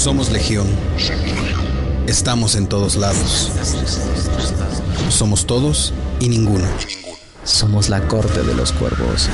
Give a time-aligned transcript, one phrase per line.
[0.00, 0.66] Somos Legión.
[2.06, 3.52] Estamos en todos lados.
[5.10, 6.64] Somos todos y ninguno.
[7.44, 9.28] Somos la corte de los cuervos.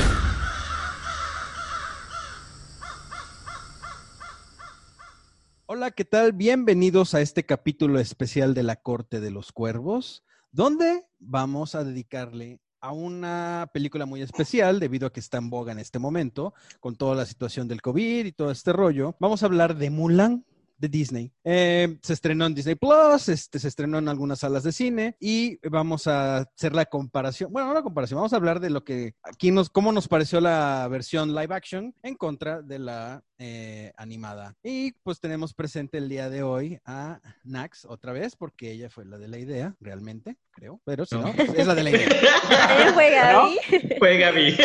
[5.67, 6.33] Hola, ¿qué tal?
[6.33, 12.59] Bienvenidos a este capítulo especial de la Corte de los Cuervos, donde vamos a dedicarle
[12.81, 16.97] a una película muy especial debido a que está en boga en este momento, con
[16.97, 19.15] toda la situación del COVID y todo este rollo.
[19.21, 20.45] Vamos a hablar de Mulan,
[20.79, 21.33] de Disney.
[21.45, 25.59] Eh, se estrenó en Disney Plus, este, se estrenó en algunas salas de cine y
[25.69, 27.53] vamos a hacer la comparación.
[27.53, 30.41] Bueno, no la comparación, vamos a hablar de lo que aquí nos, cómo nos pareció
[30.41, 34.55] la versión live action en contra de la eh, animada.
[34.63, 39.05] Y pues tenemos presente el día de hoy a Nax otra vez, porque ella fue
[39.05, 40.81] la de la idea, realmente, creo.
[40.85, 42.09] Pero si no, pues, es la de la idea.
[42.95, 43.59] Fue Gaby.
[43.99, 44.57] Fue Gaby.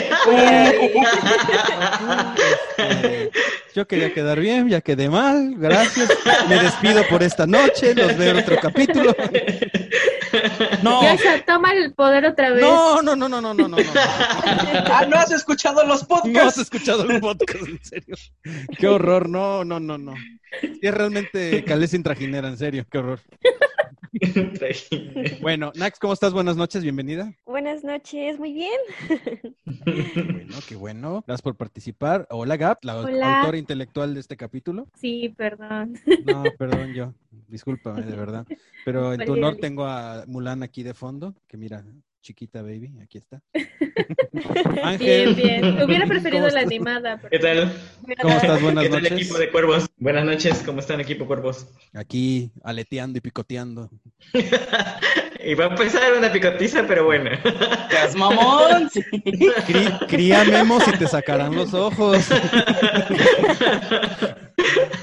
[2.77, 3.31] Este,
[3.75, 6.09] yo quería quedar bien, ya quedé mal, gracias.
[6.47, 9.15] Me despido por esta noche, nos veo en otro capítulo.
[10.83, 12.61] No, Yosha, toma el poder otra vez.
[12.61, 13.77] no, no, no, no, no, no, no.
[13.77, 13.77] no.
[14.93, 16.59] Ah, ¿no has escuchado los No has podcasts?
[16.59, 18.15] escuchado el podcast, en serio.
[18.77, 20.13] Qué horror, no, no, no, no.
[20.61, 23.19] Sí, es realmente calés sin trajinera, en serio, qué horror.
[25.41, 26.33] Bueno, Nax, ¿cómo estás?
[26.33, 27.33] Buenas noches, bienvenida.
[27.45, 28.79] Buenas noches, muy bien.
[29.07, 31.23] Qué bueno, qué bueno.
[31.25, 32.27] Gracias por participar.
[32.29, 33.39] Hola, Gap, la Hola.
[33.39, 34.87] autora intelectual de este capítulo.
[34.99, 35.97] Sí, perdón.
[36.25, 37.13] No, perdón yo.
[37.51, 38.45] Discúlpame, de verdad.
[38.85, 41.83] Pero en tu honor tengo a Mulan aquí de fondo, que mira,
[42.21, 43.41] chiquita baby, aquí está.
[44.83, 45.35] Ángel.
[45.35, 45.63] Bien, bien.
[45.83, 47.17] Hubiera ¿cómo preferido la animada.
[47.17, 47.73] pero- ¿Qué tal?
[48.21, 48.61] ¿Cómo estás?
[48.61, 49.19] Buenas ¿Qué tal noches.
[49.19, 49.85] equipo de cuervos?
[49.97, 51.67] Buenas noches, ¿cómo están equipo cuervos?
[51.93, 53.89] Aquí aleteando y picoteando.
[55.43, 57.31] y va a empezar una picotiza, pero bueno.
[57.89, 58.89] ¡Seas mamón!
[58.89, 59.01] Sí.
[59.11, 62.27] Crí- cría memos y te sacarán los ojos.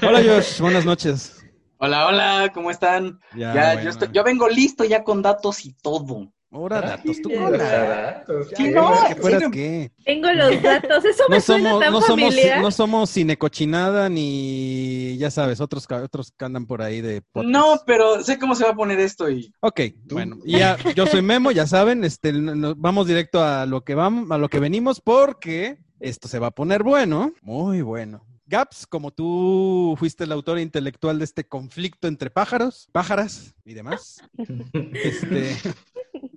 [0.01, 1.35] Hola Josh, buenas noches.
[1.81, 3.19] Hola, hola, ¿cómo están?
[3.33, 3.83] Ya, Ya, bueno.
[3.83, 6.31] yo, estoy- yo vengo listo ya con datos y todo.
[6.51, 7.57] Ahora datos, tú hola.
[7.57, 8.47] datos.
[8.73, 9.91] No, en fueras qué.
[10.03, 11.05] Tengo los datos.
[11.05, 12.61] Eso me No suena somos, tan no somos, familiar.
[12.61, 17.21] no somos cinecochinada ni, ya sabes, otros, otros que andan por ahí de.
[17.35, 19.81] No, pero sé cómo se va a poner esto y Ok,
[20.11, 23.83] bueno, y ya, yo soy Memo, ya saben, este, no- no- vamos directo a lo
[23.83, 28.25] que vamos, a lo que venimos, porque esto se va a poner bueno, muy bueno.
[28.49, 34.23] Gaps, como tú fuiste el autor intelectual de este conflicto entre pájaros, pájaras y demás,
[35.03, 35.55] este,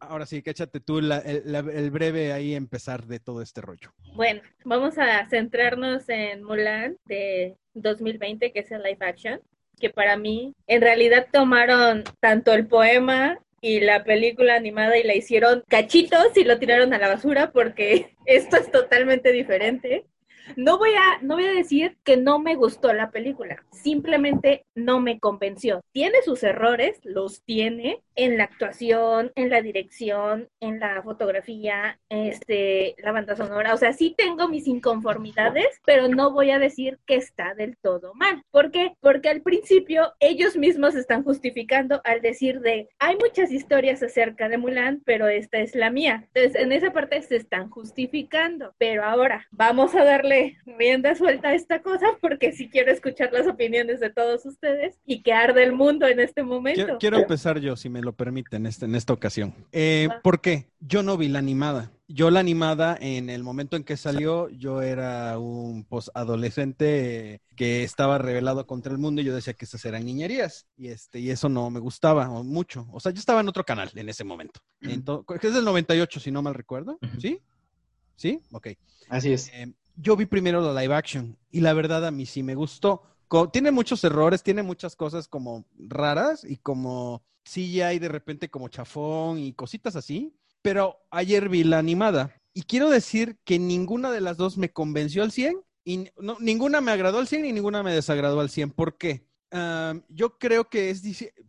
[0.00, 3.62] ahora sí, que échate tú la- el, la- el breve ahí empezar de todo este
[3.62, 3.92] rollo.
[4.14, 9.40] Bueno, vamos a centrarnos en Mulan de 2020, que es el live action,
[9.80, 15.14] que para mí en realidad tomaron tanto el poema y la película animada y la
[15.14, 20.04] hicieron cachitos y lo tiraron a la basura porque esto es totalmente diferente.
[20.56, 25.00] No voy a, no voy a decir que no me gustó la película, simplemente no
[25.00, 25.80] me convenció.
[25.92, 32.94] Tiene sus errores, los tiene en la actuación, en la dirección, en la fotografía, este,
[32.98, 33.75] la banda sonora.
[33.75, 38.14] O sea, sí tengo mis inconformidades, pero no voy a decir que está del todo
[38.14, 38.42] mal.
[38.50, 38.94] ¿Por qué?
[39.00, 44.58] Porque al principio ellos mismos están justificando al decir de, hay muchas historias acerca de
[44.58, 46.25] Mulan, pero esta es la mía.
[46.34, 48.75] Entonces, en esa parte se están justificando.
[48.78, 50.31] Pero ahora vamos a darle
[50.65, 55.22] rienda suelta a esta cosa porque sí quiero escuchar las opiniones de todos ustedes y
[55.22, 56.84] que arde el mundo en este momento.
[56.84, 59.54] Quiero, quiero empezar yo, si me lo permiten, este, en esta ocasión.
[59.72, 60.09] Eh.
[60.22, 60.69] ¿Por qué?
[60.81, 61.93] Yo no vi la animada.
[62.09, 67.84] Yo la animada, en el momento en que salió, yo era un posadolescente eh, que
[67.84, 70.66] estaba revelado contra el mundo y yo decía que esas eran niñerías.
[70.76, 72.87] Y, este, y eso no me gustaba mucho.
[72.93, 74.60] O sea, yo estaba en otro canal en ese momento.
[74.82, 76.99] Ento- que es del 98, si no mal recuerdo.
[77.19, 77.41] ¿Sí?
[78.16, 78.41] ¿Sí?
[78.53, 78.69] Ok.
[79.09, 79.49] así es.
[79.54, 83.03] Eh, yo vi primero la live action y la verdad a mí sí me gustó.
[83.53, 88.50] Tiene muchos errores, tiene muchas cosas como raras y como sí ya hay de repente
[88.50, 90.36] como chafón y cositas así.
[90.60, 95.22] Pero ayer vi la animada y quiero decir que ninguna de las dos me convenció
[95.22, 98.70] al 100 y no, ninguna me agradó al 100 y ninguna me desagradó al 100.
[98.70, 99.26] ¿Por qué?
[99.52, 101.02] Ah, yo creo que es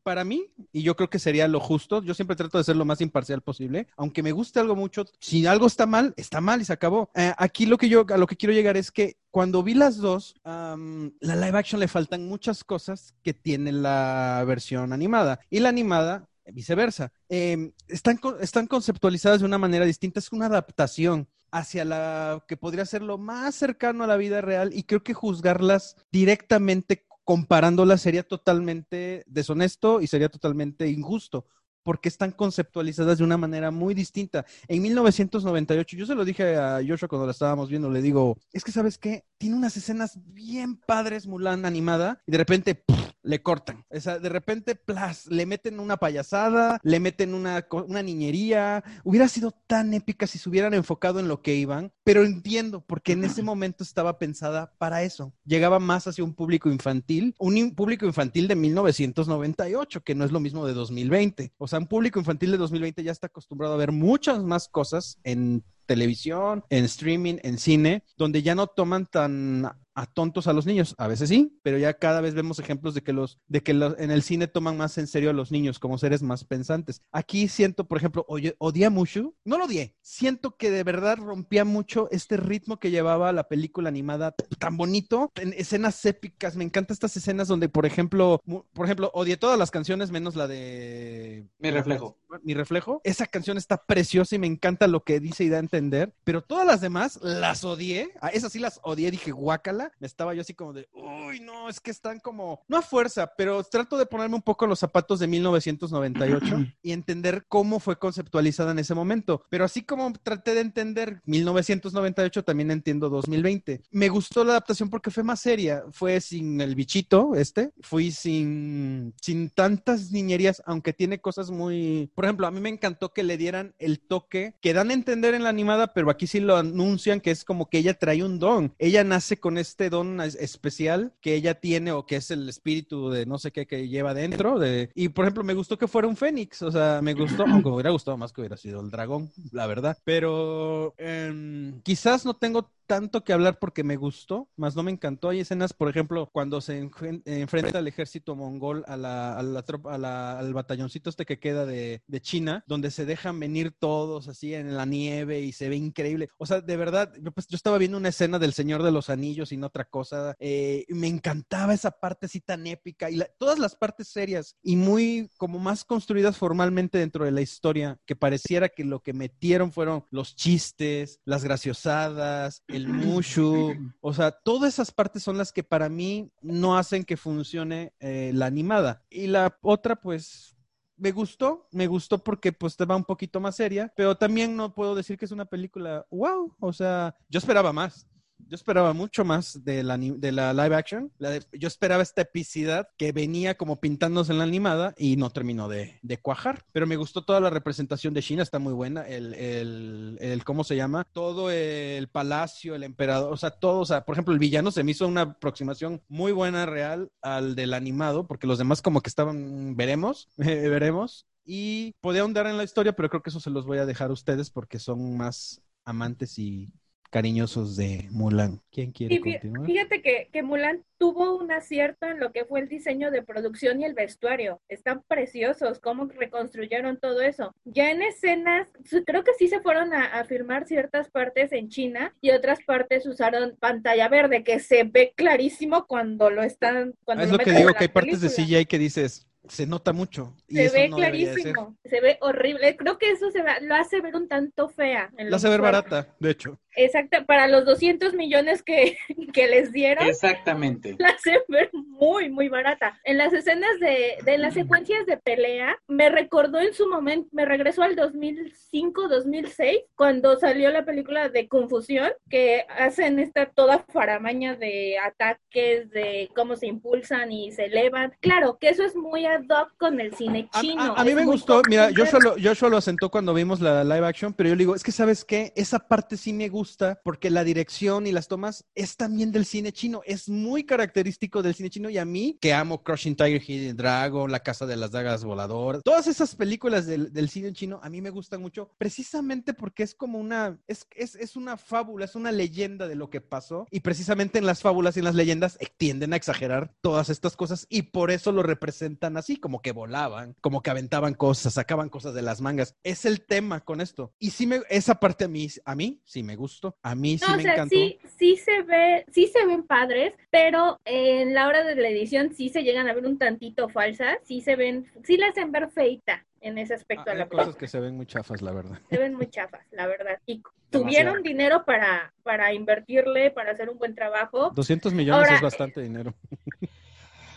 [0.03, 2.83] para mí, y yo creo que sería lo justo, yo siempre trato de ser lo
[2.83, 6.65] más imparcial posible, aunque me guste algo mucho, si algo está mal, está mal y
[6.65, 7.09] se acabó.
[7.15, 9.97] Eh, aquí lo que yo, a lo que quiero llegar es que cuando vi las
[9.97, 15.59] dos, am, la live action le faltan muchas cosas que tiene la versión animada, y
[15.59, 17.13] la animada viceversa.
[17.29, 22.85] Eh, están, están conceptualizadas de una manera distinta, es una adaptación hacia la que podría
[22.85, 28.23] ser lo más cercano a la vida real y creo que juzgarlas directamente comparándolas sería
[28.23, 31.45] totalmente deshonesto y sería totalmente injusto
[31.83, 34.45] porque están conceptualizadas de una manera muy distinta.
[34.67, 38.63] En 1998, yo se lo dije a Joshua cuando la estábamos viendo, le digo, es
[38.63, 42.83] que sabes qué, tiene unas escenas bien padres Mulan animada y de repente.
[43.23, 43.85] Le cortan.
[43.89, 48.83] O sea, de repente, plas, le meten una payasada, le meten una, una niñería.
[49.03, 53.13] Hubiera sido tan épica si se hubieran enfocado en lo que iban, pero entiendo, porque
[53.13, 55.33] en ese momento estaba pensada para eso.
[55.45, 60.39] Llegaba más hacia un público infantil, un público infantil de 1998, que no es lo
[60.39, 61.53] mismo de 2020.
[61.57, 65.19] O sea, un público infantil de 2020 ya está acostumbrado a ver muchas más cosas
[65.23, 70.65] en televisión, en streaming, en cine, donde ya no toman tan a tontos a los
[70.65, 70.95] niños.
[70.97, 73.95] A veces sí, pero ya cada vez vemos ejemplos de que los, de que los,
[73.99, 77.01] en el cine toman más en serio a los niños como seres más pensantes.
[77.11, 79.35] Aquí siento, por ejemplo, oye, odié a Mushu.
[79.45, 79.95] No lo odié.
[80.01, 85.31] Siento que de verdad rompía mucho este ritmo que llevaba la película animada tan bonito.
[85.35, 86.55] En escenas épicas.
[86.55, 88.41] Me encantan estas escenas donde, por ejemplo,
[88.73, 92.17] por ejemplo, odié todas las canciones menos la de Mi reflejo.
[92.43, 93.01] mi reflejo.
[93.03, 96.67] Esa canción está preciosa y me encanta lo que dice y da entender, pero todas
[96.67, 98.11] las demás las odié.
[98.21, 99.91] A esas sí las odié, dije guácala.
[99.99, 103.63] Estaba yo así como de, uy, no, es que están como, no a fuerza, pero
[103.63, 106.45] trato de ponerme un poco los zapatos de 1998
[106.83, 109.45] y entender cómo fue conceptualizada en ese momento.
[109.49, 113.81] Pero así como traté de entender 1998, también entiendo 2020.
[113.91, 119.15] Me gustó la adaptación porque fue más seria, fue sin el bichito este, fui sin,
[119.21, 122.11] sin tantas niñerías, aunque tiene cosas muy...
[122.13, 125.33] Por ejemplo, a mí me encantó que le dieran el toque que dan a entender
[125.33, 128.39] en la animada, pero aquí sí lo anuncian que es como que ella trae un
[128.39, 128.73] don.
[128.79, 133.09] Ella nace con este don es- especial que ella tiene o que es el espíritu
[133.09, 134.59] de no sé qué que lleva dentro.
[134.59, 134.89] De...
[134.95, 137.75] Y por ejemplo, me gustó que fuera un fénix, o sea, me gustó, aunque me
[137.75, 139.97] hubiera gustado más que hubiera sido el dragón, la verdad.
[140.03, 145.29] Pero em, quizás no tengo tanto que hablar porque me gustó, más no me encantó.
[145.29, 151.09] Hay escenas, por ejemplo, cuando se enfrenta el ejército mongol a la, tropa, al batalloncito
[151.09, 155.51] este que queda de, China, donde se dejan venir todos así en la nieve y
[155.51, 156.29] se ve increíble.
[156.37, 159.09] O sea, de verdad, yo, pues, yo estaba viendo una escena del Señor de los
[159.09, 160.35] Anillos y no otra cosa.
[160.39, 164.75] eh, me encantaba esa parte así tan épica y la- todas las partes serias y
[164.75, 169.71] muy como más construidas formalmente dentro de la historia, que pareciera que lo que metieron
[169.71, 175.63] fueron los chistes, las graciosadas, el mushu, o sea, todas esas partes son las que
[175.63, 179.03] para mí no hacen que funcione eh, la animada.
[179.09, 180.55] Y la otra, pues,
[180.97, 184.95] me gustó, me gustó porque pues va un poquito más seria, pero también no puedo
[184.95, 188.07] decir que es una película wow, o sea, yo esperaba más.
[188.47, 191.11] Yo esperaba mucho más de la, de la live action.
[191.17, 195.29] La de- yo esperaba esta epicidad que venía como pintándose en la animada y no
[195.31, 196.63] terminó de, de cuajar.
[196.71, 199.07] Pero me gustó toda la representación de China, está muy buena.
[199.07, 201.05] El, el, el- ¿cómo se llama?
[201.13, 203.79] Todo el palacio, el emperador, o sea, todo.
[203.81, 207.55] O sea, por ejemplo, el villano se me hizo una aproximación muy buena, real, al
[207.55, 211.25] del animado, porque los demás como que estaban, veremos, veremos.
[211.45, 214.09] Y podía ahondar en la historia, pero creo que eso se los voy a dejar
[214.09, 216.73] a ustedes porque son más amantes y
[217.13, 218.59] cariñosos de Mulan.
[218.71, 219.65] ¿Quién quiere Sí, fí- continuar?
[219.67, 223.79] fíjate que, que Mulan tuvo un acierto en lo que fue el diseño de producción
[223.79, 224.59] y el vestuario.
[224.67, 227.53] Están preciosos, cómo reconstruyeron todo eso.
[227.65, 228.67] Ya en escenas,
[229.05, 233.05] creo que sí se fueron a, a filmar ciertas partes en China y otras partes
[233.05, 236.95] usaron pantalla verde, que se ve clarísimo cuando lo están.
[237.03, 238.29] Cuando Ah, es lo que meten digo, que hay partes de.
[238.29, 240.33] CGI que dices, se nota mucho.
[240.47, 242.75] Y Se eso ve no clarísimo, se ve horrible.
[242.75, 245.11] Creo que eso se ve- lo hace ver un tanto fea.
[245.17, 246.59] en los hace ver barata, de hecho.
[246.75, 248.97] Exacto, para los 200 millones que,
[249.33, 250.95] que les dieron, Exactamente.
[250.99, 252.99] la hacen ver muy, muy barata.
[253.03, 257.45] En las escenas de, de las secuencias de pelea, me recordó en su momento, me
[257.45, 264.55] regresó al 2005, 2006, cuando salió la película de Confusión, que hacen esta toda faramaña
[264.55, 268.13] de ataques, de cómo se impulsan y se elevan.
[268.19, 270.81] Claro, que eso es muy ad hoc con el cine chino.
[270.81, 273.61] a- a mí me gustó, mira, común Joshua ver- lo, Joshua lo asentó cuando vimos
[273.61, 276.49] la live action, pero yo le digo, es que sabes qué, esa parte sí me
[276.49, 276.62] gusta
[277.03, 281.55] porque la dirección y las tomas es también del cine chino, es muy característico del
[281.55, 284.91] cine chino y a mí, que amo Crushing Tiger, Hidden Dragon, La Casa de las
[284.91, 289.53] Dagas Voladoras, todas esas películas del, del cine chino a mí me gustan mucho, precisamente
[289.53, 293.21] porque es como una, es, es, es una fábula, es una leyenda de lo que
[293.21, 297.35] pasó y precisamente en las fábulas y en las leyendas tienden a exagerar todas estas
[297.35, 301.89] cosas y por eso lo representan así, como que volaban, como que aventaban cosas, sacaban
[301.89, 302.75] cosas de las mangas.
[302.83, 304.13] Es el tema con esto.
[304.19, 306.35] Y sí me, esa parte a mí, a mí sí me
[306.81, 307.75] a mí sí No, o me sea, encantó.
[307.75, 312.33] sí, sí se ve, sí se ven padres, pero en la hora de la edición
[312.33, 315.69] sí se llegan a ver un tantito falsas, sí se ven, sí la hacen ver
[315.69, 317.59] feita en ese aspecto Ah, a la cosas película.
[317.59, 318.77] que se ven muy chafas, la verdad.
[318.89, 320.19] Se ven muy chafas, la verdad.
[320.25, 324.51] Y tuvieron dinero para, para invertirle, para hacer un buen trabajo.
[324.55, 326.13] 200 millones Ahora- es bastante dinero.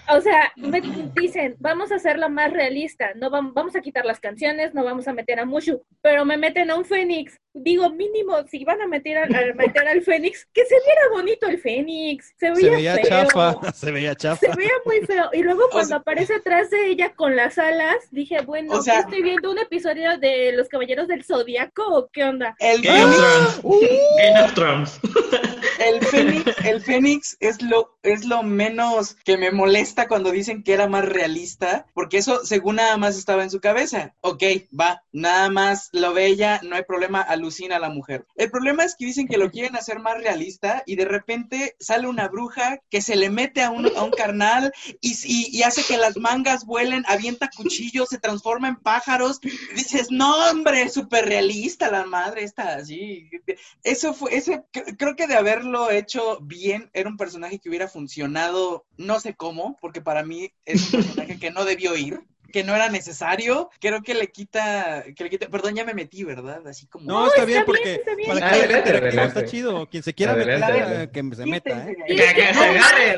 [0.08, 0.80] O sea, me
[1.20, 5.08] dicen, vamos a hacerla más realista, no vamos, vamos a quitar las canciones, no vamos
[5.08, 8.86] a meter a Mushu, pero me meten a un Fénix digo, mínimo, si van a
[8.86, 12.34] meter al, a meter al Fénix, que se viera bonito el Fénix.
[12.38, 13.04] Se veía, Se veía feo.
[13.08, 14.40] chafa, se veía chafa.
[14.40, 15.30] Se veía muy feo.
[15.32, 18.94] Y luego cuando sea- aparece atrás de ella con las alas, dije, bueno, O sea-
[18.94, 22.54] ¿qué estoy viendo un episodio de Los Caballeros del Zodiaco o qué onda?
[22.58, 23.80] El Game of Fénix, Thrones.
[24.18, 25.00] Game of Thrones.
[25.80, 30.72] el Fénix, el Fénix es lo, es lo menos que me molesta cuando dicen que
[30.72, 34.14] era más realista, porque eso según nada más estaba en su cabeza.
[34.20, 34.42] Ok,
[34.78, 38.26] va, nada más lo ve ella, no hay problema, alucina a la mujer.
[38.36, 42.06] El problema es que dicen que lo quieren hacer más realista y de repente sale
[42.08, 45.96] una bruja que se le mete a un, a un carnal y, y- hace que
[45.96, 49.40] las mangas vuelen, avienta cuchillos, se transforma en pájaros.
[49.74, 53.28] Dices, no, hombre, súper realista la madre está así.
[53.82, 57.88] Eso fue, ese, cre- creo que de haberlo hecho bien, era un personaje que hubiera
[57.88, 62.20] funcionado, no sé cómo, porque para mí es un personaje que no debió ir,
[62.56, 63.68] que no era necesario.
[63.80, 66.66] Creo que le quita, que le quita, perdón, ya me metí, ¿verdad?
[66.66, 67.04] Así como.
[67.04, 68.28] No, está, bien porque está bien.
[68.30, 69.22] para que Adelante, adelante.
[69.40, 69.86] está chido.
[69.90, 71.12] Quien se quiera Adelante, meter, adelante.
[71.30, 71.96] que se meta, ¿eh?
[72.06, 73.10] Que, que se agarre.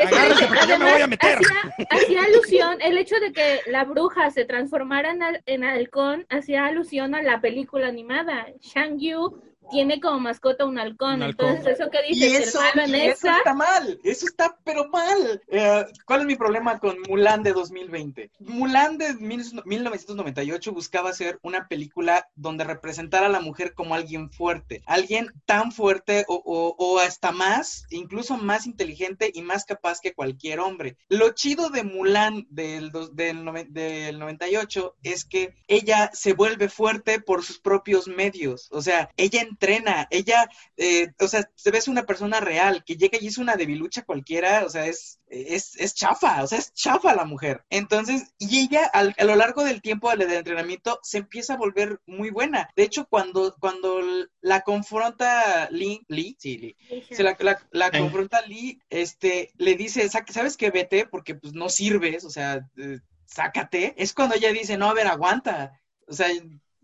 [0.00, 1.38] Agárrate, porque yo me voy a meter.
[1.38, 6.24] Hacía, hacía alusión, el hecho de que la bruja se transformara en, al- en halcón,
[6.30, 8.46] hacía alusión a la película animada.
[8.60, 9.42] Shang Yu
[9.74, 11.48] tiene como mascota un halcón, Un halcón.
[11.48, 15.42] entonces eso que Y dices, eso, y eso esa, está mal, eso está pero mal.
[15.48, 18.30] Eh, ¿Cuál es mi problema con Mulan de 2020?
[18.38, 24.30] Mulan de mil- 1998 buscaba hacer una película donde representara a la mujer como alguien
[24.30, 30.00] fuerte, alguien tan fuerte o, o- o hasta más, incluso más inteligente y más capaz
[30.00, 30.96] que cualquier hombre.
[31.08, 37.42] Lo chido de Mulan del, del, del 98 es que ella se vuelve fuerte por
[37.42, 42.40] sus propios medios, o sea, ella entrena, ella eh, o sea, se ves una persona
[42.40, 46.46] real que llega y es una debilucha cualquiera, o sea, es, es, es chafa, o
[46.46, 47.64] sea, es chafa la mujer.
[47.70, 51.58] Entonces, y ella al- a lo largo del tiempo del, del entrenamiento se empieza a
[51.58, 52.68] volver muy buena.
[52.76, 54.00] De hecho, cuando, cuando
[54.40, 56.76] la confronta Lee, Lee, sí, Lee,
[57.10, 58.00] se la, la, la Ay.
[58.00, 60.70] confronta Lee, este, le dice, "Sa- ¿sabes qué?
[60.70, 63.94] Vete, porque pues no sirves, o sea, eh, sácate.
[63.96, 65.80] Es cuando ella dice, no, a ver, aguanta.
[66.06, 66.28] O sea,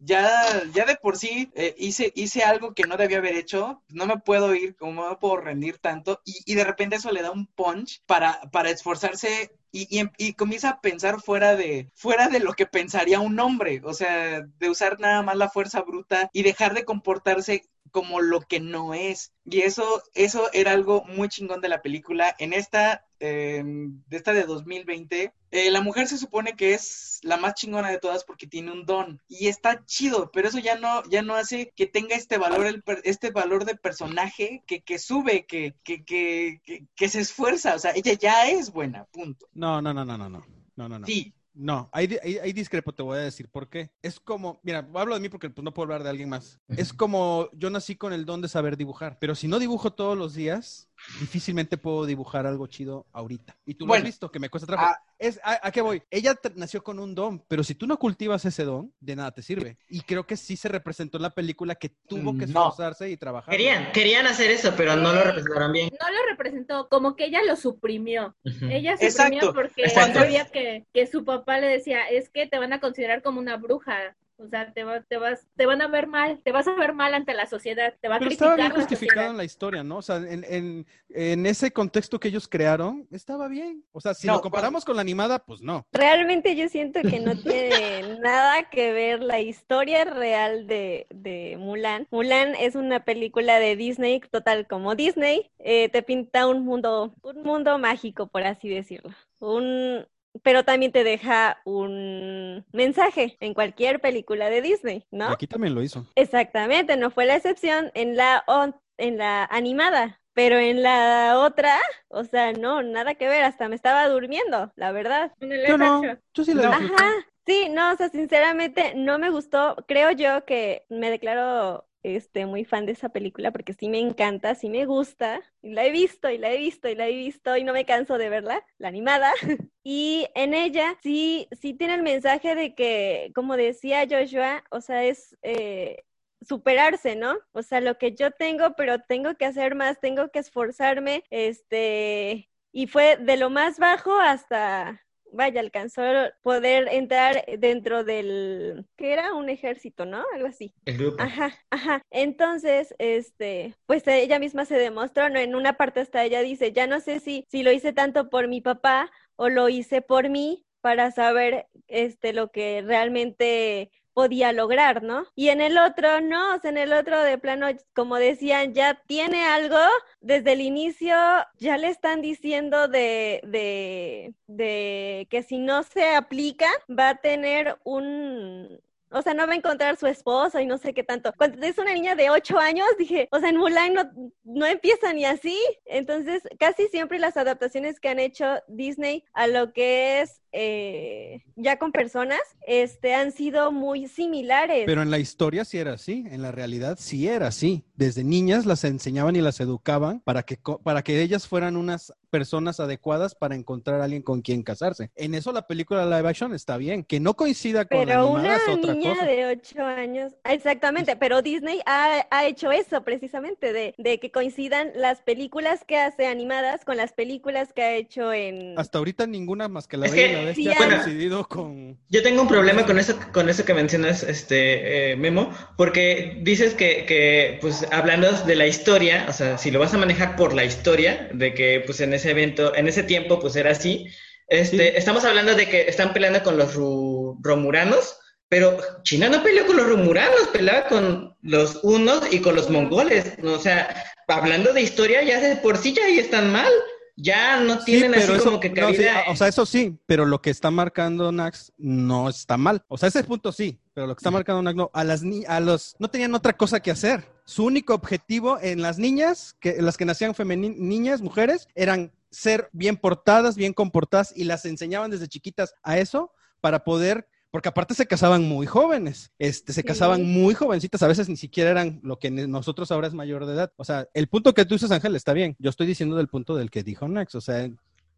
[0.00, 4.07] ya, ya de por sí eh, hice, hice algo que no debía haber hecho, no
[4.07, 7.30] me puedo ir, como me puedo rendir tanto, y, y de repente eso le da
[7.30, 12.40] un punch para, para esforzarse y, y, y comienza a pensar fuera de, fuera de
[12.40, 16.42] lo que pensaría un hombre, o sea, de usar nada más la fuerza bruta y
[16.42, 19.33] dejar de comportarse como lo que no es.
[19.45, 22.35] Y eso, eso era algo muy chingón de la película.
[22.39, 27.37] En esta, eh, de esta de 2020, eh, la mujer se supone que es la
[27.37, 29.21] más chingona de todas porque tiene un don.
[29.29, 32.83] Y está chido, pero eso ya no, ya no hace que tenga este valor, el
[33.05, 37.75] este valor de personaje que, que sube, que, que, que, que, que se esfuerza.
[37.75, 39.47] O sea, ella ya es buena, punto.
[39.53, 40.47] No, no, no, no, no, no.
[40.77, 41.07] No, no, no.
[41.07, 43.90] Sí, No, ahí, ahí, ahí discrepo, te voy a decir por qué.
[44.02, 46.61] Es como, mira, hablo de mí porque pues, no puedo hablar de alguien más.
[46.69, 50.16] Es como yo nací con el don de saber dibujar, pero si no dibujo todos
[50.16, 53.57] los días, difícilmente puedo dibujar algo chido ahorita.
[53.64, 54.02] Y tú lo Bueno.
[54.02, 54.95] has visto, que me cuesta trabajo.
[54.97, 55.02] Ah.
[55.19, 56.02] Es, a, ¿a qué voy?
[56.11, 59.42] Ella nació con un don, pero si tú no cultivas ese don, de nada te
[59.42, 59.76] sirve.
[59.88, 62.61] Y creo que sí se representó en la película que tuvo que No.
[62.69, 63.52] esforzarse y trabajar.
[63.52, 65.90] Querían, querían hacer eso, pero no lo representaron bien.
[66.00, 68.35] no lo representó, como que ella lo suprimió.
[68.45, 70.21] Ella suprimió Exacto, porque exacto.
[70.21, 73.57] sabía que, que su papá le decía, es que te van a considerar como una
[73.59, 74.16] bruja.
[74.41, 76.95] O sea, te, va- te, vas, te van a ver mal, te vas a ver
[76.95, 79.31] mal ante la sociedad, te va a Pero criticar estaba bien la justificado sociedad.
[79.31, 79.99] en la historia, ¿no?
[79.99, 83.83] O sea, en, en, en ese contexto que ellos crearon, estaba bien.
[83.93, 85.87] O sea, si No, lo comparamos con la animada, pues no.
[85.93, 92.07] Realmente yo siento que no tiene nada que ver la historia real de, de Mulan.
[92.13, 97.43] Mulan es una película de Disney, total como Disney, eh, te pinta un mundo, un
[97.43, 99.11] mundo mágico, por así decirlo.
[99.41, 100.07] Un,
[100.43, 105.29] pero también te deja un mensaje en cualquier película de Disney, ¿no?
[105.29, 106.07] aquí también lo hizo.
[106.15, 111.79] Exactamente, no fue la excepción en la, on- en la animada, pero en la otra,
[112.09, 115.33] o sea, no, nada que ver, hasta me estaba durmiendo, la verdad.
[115.41, 116.01] Yo no,
[116.35, 116.73] sí la No.
[116.73, 117.05] Ajá,
[117.47, 119.77] sí, no, o sea, sinceramente no me gustó.
[119.89, 124.54] Creo yo que me declaro este muy fan de esa película porque sí me encanta,
[124.54, 127.57] sí me gusta, y la he visto y la he visto y la he visto
[127.57, 129.33] y no me canso de verla, la animada.
[129.83, 135.04] Y en ella sí, sí tiene el mensaje de que, como decía Joshua, o sea,
[135.04, 136.04] es eh,
[136.42, 137.38] superarse, ¿no?
[137.52, 142.50] O sea, lo que yo tengo, pero tengo que hacer más, tengo que esforzarme, este,
[142.73, 145.02] y fue de lo más bajo hasta,
[145.33, 146.03] vaya, alcanzó
[146.43, 150.25] poder entrar dentro del, que era un ejército, ¿no?
[150.35, 150.75] Algo así.
[150.85, 151.23] El grupo.
[151.23, 152.03] Ajá, ajá.
[152.11, 155.39] Entonces, este, pues ella misma se demostró, ¿no?
[155.39, 158.49] En una parte hasta ella dice, ya no sé si, si lo hice tanto por
[158.49, 165.02] mi papá o lo hice por mí para saber, este, lo que realmente podía lograr,
[165.02, 165.26] ¿no?
[165.35, 168.95] Y en el otro, no, o sea, en el otro de plano, como decían, ya
[169.07, 169.79] tiene algo,
[170.21, 171.14] desde el inicio
[171.59, 177.79] ya le están diciendo de, de, de que si no se aplica, va a tener
[177.85, 181.33] un, o sea, no va a encontrar su esposo y no sé qué tanto.
[181.37, 184.11] Cuando es una niña de 8 años, dije, o sea, en Mulan no,
[184.45, 185.59] no empieza ni así.
[185.85, 191.79] Entonces, casi siempre las adaptaciones que han hecho Disney a lo que es eh, ya
[191.79, 194.85] con personas, este, han sido muy similares.
[194.87, 197.85] Pero en la historia sí era así, en la realidad sí era así.
[197.95, 202.81] Desde niñas las enseñaban y las educaban para que, para que ellas fueran unas personas
[202.81, 205.11] adecuadas para encontrar a alguien con quien casarse.
[205.17, 207.05] En eso la película live action está bien.
[207.05, 209.27] Que no coincida con la Pero animada una es otra niña cosa.
[209.27, 214.91] de 8 años, exactamente, pero Disney ha, ha hecho eso precisamente, de, de que coincidan
[214.95, 218.79] las películas que hace animadas con las películas que ha hecho en...
[218.79, 221.49] Hasta ahorita ninguna más que la Es Bella que- y la Bestia Sí, ha coincidido
[221.49, 221.99] con...
[222.09, 226.75] Yo tengo un problema con eso, con eso que mencionas, este, eh, Memo, porque dices
[226.75, 230.55] que, que, pues, hablando de la historia, o sea, si lo vas a manejar por
[230.55, 234.07] la historia, de que, pues, en ese evento, en ese tiempo, pues, era así,
[234.49, 234.93] este, Sí.
[234.97, 238.17] estamos hablando de que están peleando con los ru- romuranos,
[238.49, 243.39] pero China no peleó con los romuranos, peleaba con los unos y con los mongoles,
[243.43, 243.53] ¿no?
[243.53, 246.71] o sea, hablando de historia, ya de por sí ya ahí están mal,
[247.17, 249.25] ya no Sí, tienen así pero eso- como que no, sí, cabida.
[249.29, 252.83] o sea, eso sí, pero lo que está marcando Nax no está mal.
[252.89, 254.90] O sea, ese punto sí, pero lo que está marcando.
[254.95, 257.28] A las ni a los no tenían otra cosa que hacer.
[257.45, 262.71] Su único objetivo en las niñas, que las que nacían femeni- niñas, mujeres, eran ser
[262.73, 267.95] bien portadas, bien comportadas y las enseñaban desde chiquitas a eso para poder porque aparte
[267.95, 269.87] se casaban muy jóvenes, este, se Sí.
[269.87, 273.54] casaban muy jovencitas, a veces ni siquiera eran lo que nosotros ahora es mayor de
[273.54, 273.73] edad.
[273.76, 275.57] O sea, el punto que tú dices, Ángel, está bien.
[275.59, 277.35] Yo estoy diciendo del punto del que dijo Nax.
[277.35, 277.69] O sea,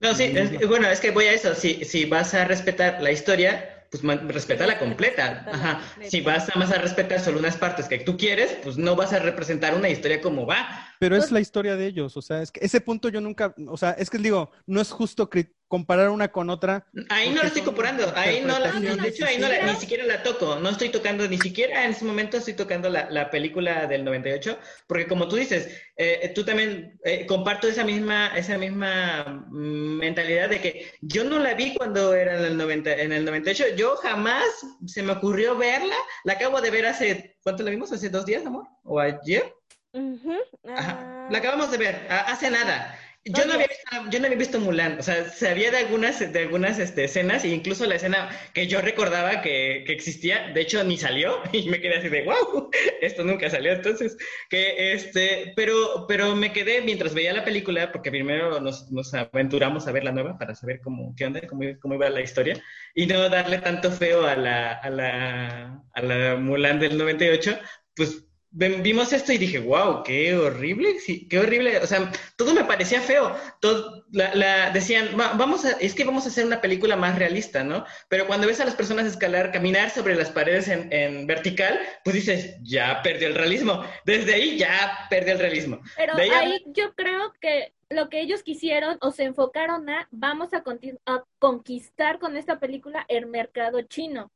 [0.01, 1.55] No, sí, es- bueno, es que voy a eso.
[1.55, 5.45] Si, si vas a respetar la historia, pues respétala completa.
[5.53, 5.81] Ajá.
[6.09, 9.13] Si vas a más a respetar solo unas partes que tú quieres, pues no vas
[9.13, 10.67] a representar una historia como va.
[10.99, 13.55] Pero Pues es la historia de ellos, o sea, es que ese punto yo nunca,
[13.69, 16.87] o sea, es que digo, no es justo cri- comparar una con otra.
[17.09, 20.05] Ahí no la estoy comparando, ahí no la, de hecho ahí no la- ni siquiera
[20.05, 23.87] la toco, no estoy tocando, ni siquiera en ese momento estoy tocando la, la película
[23.87, 29.47] del 98, porque como tú dices, eh, tú también eh, comparto esa misma, esa misma
[29.49, 33.25] mm, mentalidad de que yo no la vi cuando era en el, 90, en el
[33.25, 34.45] 98, yo jamás
[34.87, 37.91] se me ocurrió verla, la acabo de ver hace, ¿cuánto la vimos?
[37.93, 38.67] ¿Hace dos días, amor?
[38.85, 39.55] ¿O ayer?
[39.95, 40.35] Ujú,
[40.69, 40.99] Ajá.
[41.01, 42.99] ah, La acabamos de ver, hace nada.
[43.25, 46.39] Yo no, había visto, yo no había visto Mulan, o sea, sabía de algunas, de
[46.41, 50.83] algunas este, escenas, e incluso la escena que yo recordaba que, que existía, de hecho
[50.83, 52.69] ni salió, y me quedé así de, wow,
[53.01, 54.17] esto nunca salió, entonces,
[54.51, 59.87] que este, pero, pero me quedé mientras veía la película, porque primero nos, nos aventuramos
[59.87, 62.61] a ver la nueva para saber cómo, qué onda, cómo, cómo iba la historia,
[62.93, 67.57] y no darle tanto feo a la, a la, a la Mulan del 98,
[67.95, 72.65] pues vimos esto y dije, wow, qué horrible, sí, qué horrible, o sea, todo me
[72.65, 76.61] parecía feo, todo, la, la- decían, "Va- vamos a, es que vamos a hacer una
[76.61, 77.85] película más realista, ¿no?
[78.09, 82.15] Pero cuando ves a las personas escalar, caminar sobre las paredes en, en vertical, pues
[82.15, 85.81] dices, ya perdió el realismo, desde ahí ya perdió el realismo.
[85.97, 90.53] Pero ahí a- yo creo que lo que ellos quisieron o se enfocaron a vamos
[90.55, 90.63] a,
[91.07, 94.31] a conquistar con esta película el mercado chino.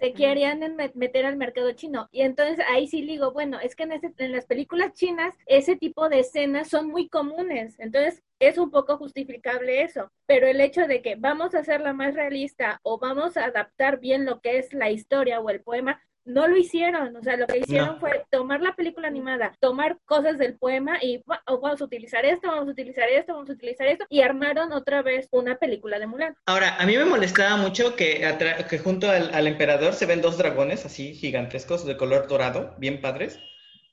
[0.00, 0.14] Se exactamente.
[0.14, 0.60] querían
[0.94, 2.08] meter al mercado chino.
[2.12, 5.76] Y entonces ahí sí digo, bueno, es que en, ese- en las películas chinas ese
[5.76, 7.74] tipo de escenas son muy comunes.
[7.78, 10.10] Entonces es un poco justificable eso.
[10.26, 14.24] Pero el hecho de que vamos a hacerla más realista o vamos a adaptar bien
[14.26, 17.16] lo que es la historia o el poema, no lo hicieron.
[17.16, 18.00] O sea, lo que hicieron No.
[18.00, 22.24] fue tomar la película animada, tomar cosas del poema y "Va- oh, vamos a utilizar
[22.24, 24.04] esto, vamos a utilizar esto, vamos a utilizar esto.
[24.08, 26.34] Y armaron otra vez una película de Mulan.
[26.46, 28.24] Ahora, a mí me molestaba mucho que,
[28.68, 33.00] que junto al, al emperador se ven dos dragones así gigantescos de color dorado, bien
[33.00, 33.40] padres,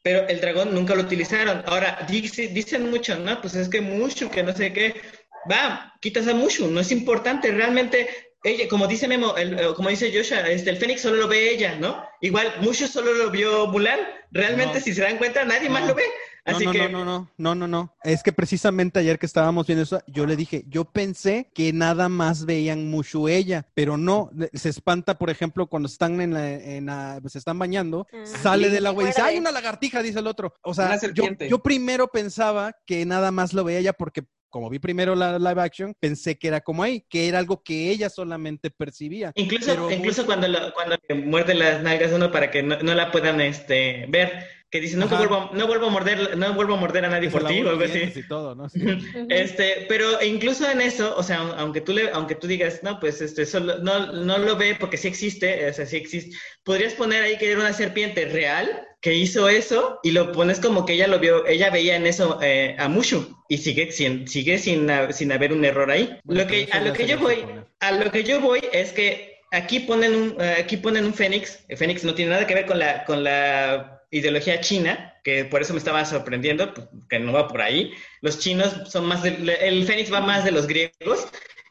[0.03, 1.63] pero el dragón nunca lo utilizaron.
[1.65, 3.41] Ahora, dice- dicen mucho, ¿no?
[3.41, 4.93] Pues es que Mushu, que no sé qué,
[5.51, 8.07] va, quitas a Mushu, no es importante, realmente,
[8.45, 11.49] ella, como dice Memo, el- eh, como dice Joshua, este, el Fénix solo lo ve
[11.53, 12.03] ella, ¿no?
[12.21, 13.99] Igual, Mushu solo lo vio Mulan,
[14.31, 14.83] realmente, No.
[14.85, 16.03] si se dan cuenta, nadie más lo ve.
[16.47, 17.95] No, Así no, que, no, no, no, no, no, no.
[18.03, 22.07] Es que precisamente ayer que estábamos viendo eso, yo le dije, yo pensé que nada
[22.07, 26.85] más veían Mushu ella, pero no, se espanta, por ejemplo, cuando están en la, en
[26.85, 28.17] la- se están bañando, Ah.
[28.43, 29.33] sale Sí, del agua y dice, muerde.
[29.33, 30.03] ¡ay, una lagartija!
[30.03, 30.53] Dice el otro.
[30.61, 30.99] O sea,
[31.49, 34.23] yo primero pensaba que nada más lo veía ella porque
[34.55, 37.89] como vi primero la live action, pensé que era como ahí, que era algo que
[37.89, 39.33] ella solamente percibía.
[39.35, 42.81] Incluso, Pero incluso cuando, lo- cuando le muerde las nalgas a uno para que no,
[42.81, 45.27] no la puedan este, ver, que dice, nunca Ajá.
[45.27, 47.83] vuelvo, no vuelvo a morder, no vuelvo a morder a nadie por ti, o algo
[47.83, 47.99] así.
[48.15, 48.69] y todo, ¿no?
[48.69, 48.79] Sí.
[49.29, 53.19] Este, pero incluso en eso, o sea, aunque tú le, aunque tú digas, no, pues
[53.19, 57.23] este, solo, no, no lo ve porque sí existe, o sea, sí existe, podrías poner
[57.23, 61.05] ahí que era una serpiente real que hizo eso y lo pones como que ella
[61.05, 65.31] lo vio, ella veía en eso eh, a Mushu y sigue sin, sigue sin, sin
[65.31, 66.17] haber un error ahí.
[66.23, 67.65] Bueno, lo que, a lo que yo voy, poner.
[67.81, 71.59] a lo que yo voy es que aquí ponen un, aquí ponen un Fénix.
[71.67, 75.61] El Fénix no tiene nada que ver con la, con la ideología china, que por
[75.61, 77.91] eso me estaba sorprendiendo, pues, que no va por ahí.
[78.21, 81.27] Los chinos son más, de- el Fénix va más de los griegos.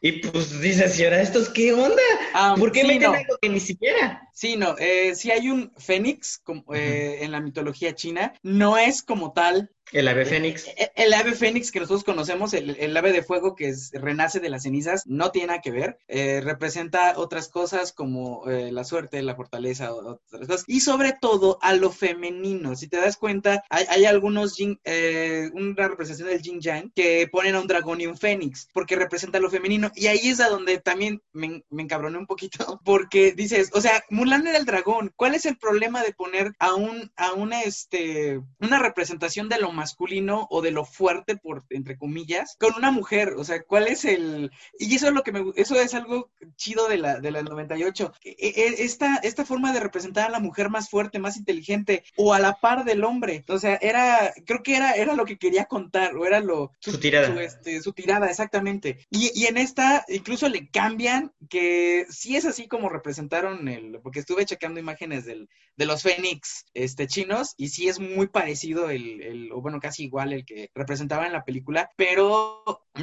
[0.06, 2.02] Y pues dices, ¿y ahora estos qué onda?
[2.34, 3.16] Ah, ¿Por qué sí, meten no.
[3.16, 4.28] algo que ni siquiera?
[4.34, 9.02] Sí, no, eh, sí hay un fénix como, eh, en la mitología china, no es
[9.02, 10.66] como tal El ave Fénix.
[10.66, 14.40] e- el ave fénix que nosotros conocemos, el, el ave de fuego que es- renace
[14.40, 18.82] de las cenizas, no tiene nada que ver, eh, representa otras cosas como eh, la
[18.84, 23.62] suerte, la fortaleza, otras cosas, y sobre todo a lo femenino, si te das cuenta,
[23.70, 28.00] hay, hay algunos, yin- eh, una representación del yin yang que ponen a un dragón
[28.00, 31.82] y un fénix, porque representa lo femenino, y ahí es a donde también me, me
[31.82, 36.02] encabroné un poquito, porque dices, o sea, Mulan era el dragón, ¿cuál es el problema
[36.02, 40.84] de poner a un, a una, este, una representación de lo masculino o de lo
[40.84, 43.34] fuerte, por, entre comillas, con una mujer?
[43.36, 44.50] O sea, ¿cuál es el...?
[44.78, 48.12] Y eso es lo que me, eso es algo chido de la, de la 98.
[48.24, 52.32] E- e- Esta, esta forma de representar a la mujer más fuerte, más inteligente, o
[52.34, 53.44] a la par del hombre.
[53.48, 56.72] O sea, era, creo que era, era lo que quería contar, o era lo...
[56.80, 57.32] Su tirada.
[57.32, 59.06] su, este, su tirada, exactamente.
[59.10, 64.20] Y, y en esta incluso le cambian que sí es así como representaron el, porque
[64.20, 69.22] estuve checando imágenes del, de los Fénix este, chinos y sí es muy parecido el,
[69.22, 72.62] el, bueno, casi igual el que representaban en la película, pero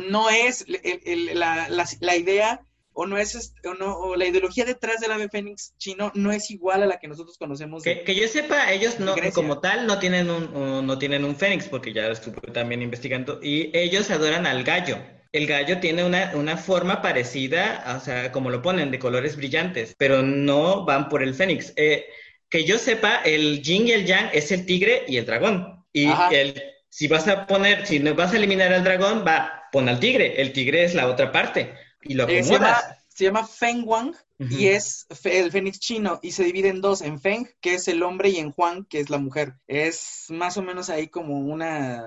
[0.10, 2.62] no es el- el- la, la- la idea
[2.94, 6.52] o no es o no o la ideología detrás del ave fénix chino no es
[6.52, 9.88] igual a la que nosotros conocemos de- Que, que yo sepa, ellos no, como tal,
[9.88, 14.10] no tienen un, un- no tienen un fénix, porque ya estuve también investigando, y ellos
[14.12, 14.98] adoran al gallo.
[15.32, 19.96] El gallo tiene una, una forma parecida, o sea, como lo ponen, de colores brillantes,
[19.98, 21.72] pero no van por el fénix.
[21.78, 22.06] Eh,
[22.50, 25.81] que yo sepa, el yin y el yang es el tigre y el dragón.
[25.94, 29.90] Y el, si vas a poner, si no vas a eliminar al dragón, va, pon
[29.90, 30.42] al tigre.
[30.42, 31.74] El tigre es la otra parte.
[32.04, 33.06] Y lo Eh, se llama, acomodas.
[33.08, 34.16] se llama Feng Wang
[34.48, 38.04] y es el fénix chino y se divide en dos, en Feng, que es el
[38.04, 39.54] hombre, y en Huang, que es la mujer.
[39.68, 42.04] Es más o menos ahí como una,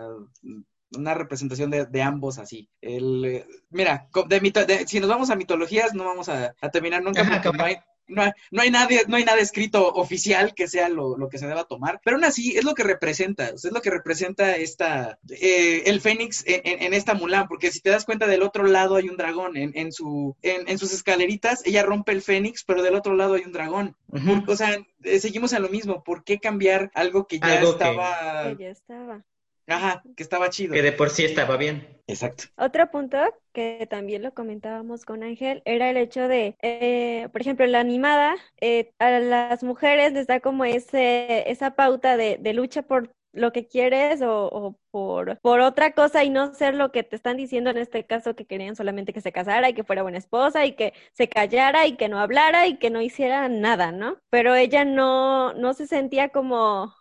[0.97, 2.68] una representación de, de ambos así.
[2.81, 6.70] El, eh, mira, de mito- de- si nos vamos a mitologías no vamos a, a
[6.70, 7.59] terminar nunca Ajá, porque cabal.
[7.59, 7.77] no hay,
[8.08, 11.38] no, hay, no hay nadie, no hay nada escrito oficial que sea lo, lo que
[11.38, 13.90] se deba tomar, pero aún así es lo que representa, o sea, es lo que
[13.90, 18.26] representa esta, eh, el Fénix en, en- en esta Mulan, porque si te das cuenta
[18.26, 22.12] del otro lado hay un dragón, en, en su, en, en sus escaleritas ella rompe
[22.12, 23.96] el Fénix, pero del otro lado hay un dragón.
[24.46, 28.54] O sea, eh, seguimos en lo mismo, ¿por qué cambiar algo que ya Algo estaba,
[28.56, 29.24] Que ya estaba.
[29.66, 30.72] Ajá, que estaba chido?
[30.74, 31.87] Que de por sí estaba bien.
[32.07, 32.44] Exacto.
[32.57, 33.18] Otro punto
[33.53, 37.81] que también lo comentábamos con Ángel era el hecho de, eh, por ejemplo, en la
[37.81, 43.11] animada, eh, a las mujeres les da como ese, esa pauta de, de lucha por
[43.33, 47.16] lo que quieres o, o por, por otra cosa y no ser lo que te
[47.16, 50.18] están diciendo en este caso que querían solamente que se casara y que fuera buena
[50.18, 54.18] esposa y que se callara y que no hablara y que no hiciera nada, ¿no?
[54.31, 56.94] Pero ella no, no se sentía como,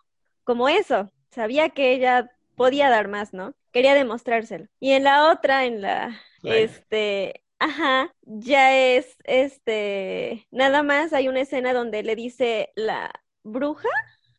[0.44, 3.54] como eso, sabía que ella podía dar más, ¿no?
[3.72, 4.66] Quería demostrárselo.
[4.80, 11.40] Y en la otra, en la, este, ajá, ya es, este, nada más hay una
[11.40, 13.10] escena donde le dice la
[13.42, 13.88] bruja,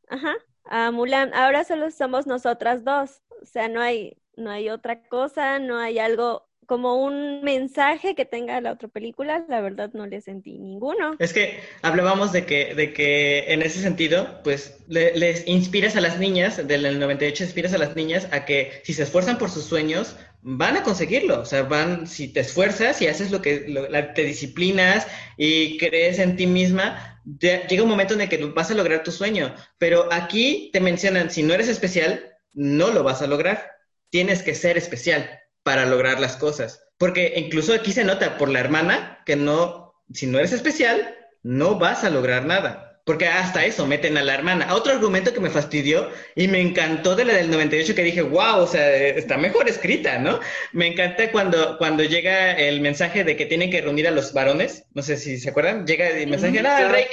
[0.10, 5.08] ajá, a Mulan, ahora solo somos nosotras dos, o sea, no hay, no hay otra
[5.08, 10.06] cosa, no hay algo como un mensaje que tenga la otra película, la verdad no
[10.08, 11.18] le sentí ninguno.
[11.18, 16.02] Es que hablábamos de que, de que en ese sentido, pues le- les inspiras a
[16.02, 19.64] las niñas, del 98 inspiras a las niñas a que si se esfuerzan por sus
[19.64, 21.40] sueños, van a conseguirlo.
[21.40, 23.66] O sea, van, si te esfuerzas y haces lo que,
[24.14, 28.76] te disciplinas y crees en ti misma, llega un momento en el que vas a
[28.76, 29.56] lograr tu sueño.
[29.78, 33.72] Pero aquí te mencionan, si no eres especial, no lo vas a lograr.
[34.10, 35.30] Tienes que ser especial
[35.66, 36.88] para lograr las cosas.
[37.00, 41.80] Porque incluso aquí se nota por la hermana que no, si no eres especial, no
[41.80, 42.85] vas a lograr nada.
[43.06, 44.74] Porque hasta eso meten a la hermana.
[44.74, 48.58] Otro argumento que me fastidió y me encantó de la del 98 que dije, wow,
[48.58, 50.40] o sea, está mejor escrita, ¿no?
[50.74, 54.86] Me encanta cuando, cuando llega el mensaje de que tienen que reunir a los varones,
[54.96, 57.06] no sé si se acuerdan, llega el mensaje, ah, el rey,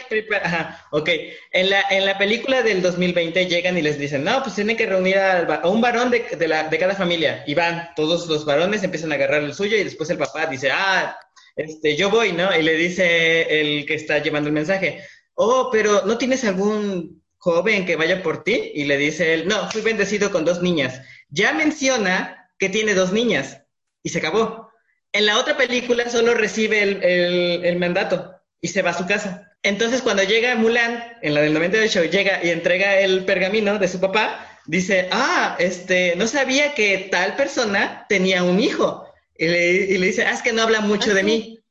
[0.43, 1.11] ajá, ok.
[1.53, 4.87] En la, en la película del 2020 llegan y les dicen, no, pues tienen que
[4.87, 7.45] reunir a, un varón de, de, la, de cada familia.
[7.47, 10.71] Y van todos los varones, empiezan a agarrar el suyo y después el papá dice,
[10.73, 11.19] ah,
[11.55, 12.57] este, yo voy, ¿no?
[12.57, 15.03] Y le dice el que está llevando el mensaje,
[15.35, 18.73] oh, pero ¿no tienes algún joven que vaya por ti?
[18.75, 21.01] Y le dice él, no, fui bendecido con dos niñas.
[21.29, 23.63] Ya menciona que tiene dos niñas
[24.03, 24.71] y se acabó.
[25.13, 29.53] En la otra película solo recibe el, mandato y se va a su casa.
[29.63, 34.01] Entonces cuando llega Mulan, en la del 98, llega y entrega el pergamino de su
[34.01, 39.07] papá, dice, ah, este, no sabía que tal persona tenía un hijo.
[39.37, 41.62] Y le, dice, ah, es que no habla mucho de mí.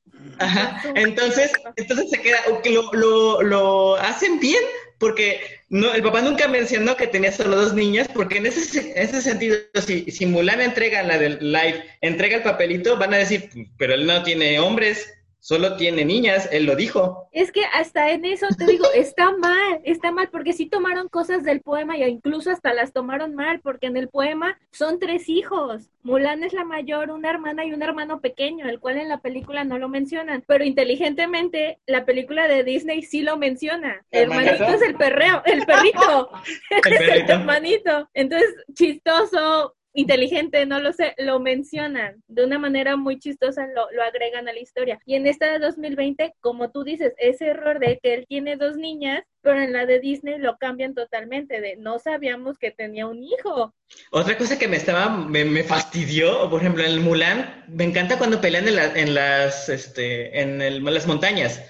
[0.41, 0.81] Ajá.
[0.95, 4.61] Entonces, entonces se queda, lo, lo, lo hacen bien
[5.01, 9.21] porque no, el papá nunca mencionó que tenía solo dos niñas, porque en ese, ese
[9.21, 13.49] sentido, si, si Mulan entrega la del live, entrega el papelito, van a decir,
[13.79, 17.27] pero él no tiene hombres, solo tiene niñas, él lo dijo.
[17.31, 21.43] Es que hasta en eso te digo, está mal, está mal, porque sí tomaron cosas
[21.43, 25.89] del poema y incluso hasta las tomaron mal, porque en el poema son tres hijos.
[26.03, 29.63] Mulan es la mayor, una hermana y un hermano pequeño, el cual en la película
[29.63, 34.05] no lo mencionan, pero inteligentemente la película de Disney sí lo menciona.
[34.11, 36.29] El hermanito es el perreo, el perrito,
[36.69, 37.13] el, perrito.
[37.13, 38.09] el hermanito.
[38.13, 44.03] Entonces, chistoso, inteligente, no lo sé, lo mencionan de una manera muy chistosa, lo, lo,
[44.03, 44.99] agregan a la historia.
[45.05, 48.77] Y en esta de 2020, como tú dices, ese error de que él tiene dos
[48.77, 53.23] niñas, pero en la de Disney lo cambian totalmente, de no sabíamos que tenía un
[53.23, 53.73] hijo.
[54.11, 58.39] Otra cosa que me estaba, me, fastidió, por ejemplo, en el Mulan, me encanta cuando
[58.39, 61.61] pelean en, las, este, en, las montañas.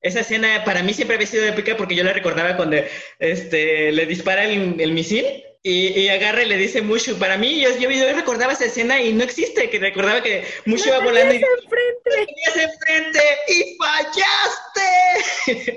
[0.00, 2.76] Esa escena para mí siempre había sido épica porque yo la recordaba cuando
[3.18, 5.24] este, le dispara el, el misil
[5.62, 7.18] y, y, agarra y le dice Mushu.
[7.18, 11.00] Para mí, yo, yo, recordaba esa escena y no existe, que recordaba que Mushu va
[11.00, 12.26] volando y enfrente.
[12.54, 15.68] enfrente y fallaste.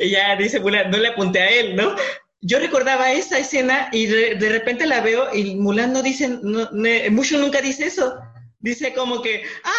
[0.00, 1.96] y ya dice Mulan, no le apunté a él, ¿no?
[2.40, 6.70] Yo recordaba esa escena y de, de repente la veo y Mulan no dice, no,
[7.10, 8.16] Mushu nunca dice eso.
[8.60, 9.76] Dice como que, ah,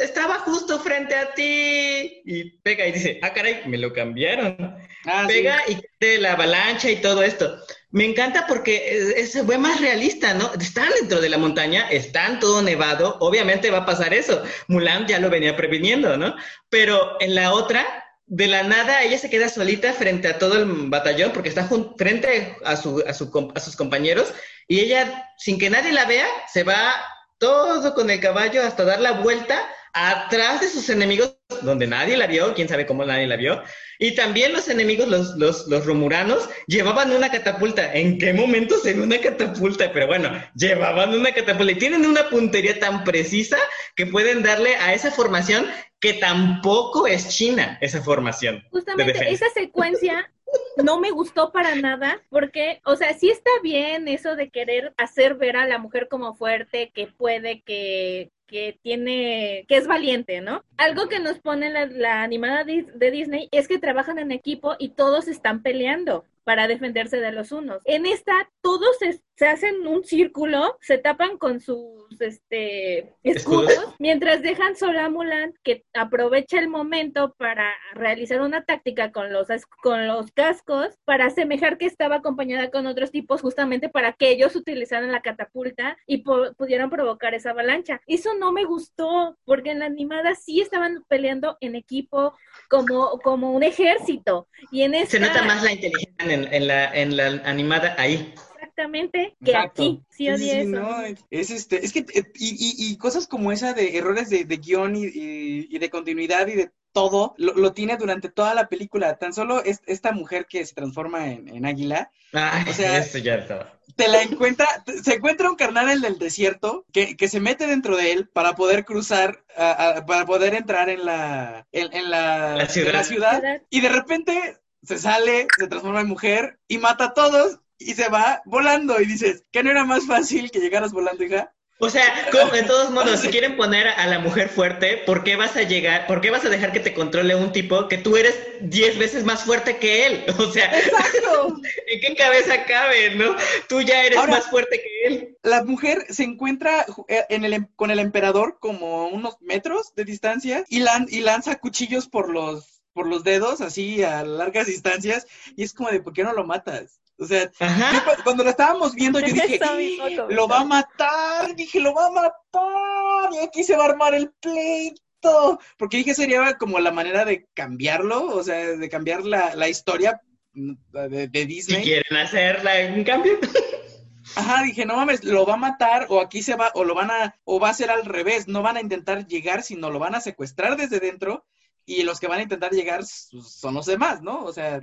[0.00, 2.22] estaba justo frente a ti.
[2.24, 4.56] Y pega y dice, ah, caray, me lo cambiaron.
[5.04, 7.60] Ah, pega y de la avalancha y todo esto.
[7.90, 10.52] Me encanta porque se ve más realista, ¿no?
[10.60, 14.42] Están dentro de la montaña, están todo nevado, obviamente va a pasar eso.
[14.66, 16.34] Mulan ya lo venía previniendo, ¿no?
[16.68, 17.86] Pero en la otra,
[18.26, 22.58] de la nada, ella se queda solita frente a todo el batallón porque está frente
[22.62, 24.34] a sus compañeros
[24.66, 26.94] y ella, sin que nadie la vea, se va
[27.38, 29.66] todo con el caballo hasta dar la vuelta
[29.98, 33.62] atrás de sus enemigos, donde nadie la vio, quién sabe cómo nadie la vio.
[33.98, 37.92] Y también los enemigos, los, los, los romuranos, llevaban una catapulta.
[37.92, 39.90] ¿En qué momento se ve una catapulta?
[39.92, 43.56] Pero bueno, llevaban una catapulta y tienen una puntería tan precisa
[43.96, 45.66] que pueden darle a esa formación
[45.98, 48.64] que tampoco es china, esa formación.
[48.70, 50.30] Justamente esa secuencia
[50.76, 55.34] no me gustó para nada porque, o sea, sí está bien eso de querer hacer
[55.34, 60.64] ver a la mujer como fuerte, que puede, que, que tiene, que es valiente, ¿no?
[60.76, 64.88] Algo que nos pone la, la animada de Disney es que trabajan en equipo y
[64.88, 67.82] todos están peleando para defenderse de los unos.
[67.84, 74.74] En esta, todos se, hacen un círculo, se tapan con sus este, escudos, mientras dejan
[74.74, 79.48] sola a Mulan, que aprovecha el momento para realizar una táctica con los,
[79.82, 84.56] con los cascos, para asemejar que estaba acompañada con otros tipos, justamente para que ellos
[84.56, 86.24] utilizaran la catapulta y
[86.56, 88.00] pudieran provocar esa avalancha.
[88.06, 92.32] Eso no me gustó, porque en la animada sí estaban peleando en equipo
[92.68, 94.48] como, como un ejército.
[94.70, 95.12] Y en esta...
[95.12, 98.34] Se nota más la inteligencia en, la, en la animada ahí.
[98.78, 103.50] Exactamente, que aquí sí odia No, es, este, es que, eh, y, y, cosas como
[103.50, 107.72] esa de errores de, de guion y, y, de continuidad y de todo, lo, lo,
[107.72, 109.18] tiene durante toda la película.
[109.18, 112.10] Tan solo es, esta mujer que se transforma en, en águila.
[112.32, 113.74] o sea, está.
[113.96, 114.66] Te la encuentra,
[115.02, 118.54] se encuentra un carnal en el desierto que, que se mete dentro de él para
[118.54, 122.92] poder cruzar, para poder entrar en la, en, la, la, ciudad.
[122.92, 123.62] la ciudad.
[123.70, 128.08] Y de repente se sale, se transforma en mujer y mata a todos y se
[128.08, 129.00] va volando.
[129.00, 131.52] Y dices, ¿qué no era más fácil que llegaras volando, hija?
[131.80, 135.36] O sea, como, de todos modos, si quieren poner a la mujer fuerte, ¿por qué
[135.36, 138.16] vas a llegar, por qué vas a dejar que te controle un tipo que tú
[138.16, 140.24] eres diez veces más fuerte que él?
[140.38, 141.56] O sea, Exacto.
[141.86, 143.36] ¿en qué cabeza cabe, no?
[143.68, 145.36] Tú ya eres más fuerte que él.
[145.42, 150.04] La mujer se encuentra eh, en el, em, con el emperador como unos metros de
[150.04, 155.62] distancia y, y lanza cuchillos por los por los dedos, así a largas distancias, y
[155.62, 156.98] es como de, ¿por qué no lo matas?
[157.20, 160.08] O sea, yo cuando lo estábamos viendo, yo dije, Eso mismo "¡Ah!
[160.16, 160.34] comenté.
[160.34, 164.14] lo va a matar, dije, lo va a matar, y aquí se va a armar
[164.14, 169.54] el pleito, porque dije, sería como la manera de cambiarlo, o sea, de cambiar la,
[169.56, 170.20] la historia
[170.52, 171.82] mm, de, de Si Disney.
[171.82, 173.38] quieren hacerla un cambio.
[174.36, 177.10] Ajá, dije, no mames, lo va a matar o aquí se va, o lo van
[177.10, 180.14] a, o va a ser al revés, no van a intentar llegar, sino lo van
[180.14, 181.46] a secuestrar desde dentro
[181.86, 184.44] y los que van a intentar llegar son los demás, ¿no?
[184.44, 184.80] O sea,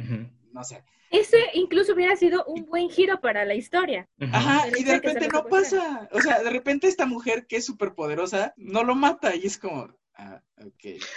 [0.52, 0.84] no sé.
[1.16, 4.08] Ese incluso hubiera sido un buen giro para la historia.
[4.34, 6.10] Ajá, y de repente no pasa.
[6.12, 9.58] O sea, de repente esta mujer que es súper poderosa no lo mata y es
[9.58, 10.42] como, ah.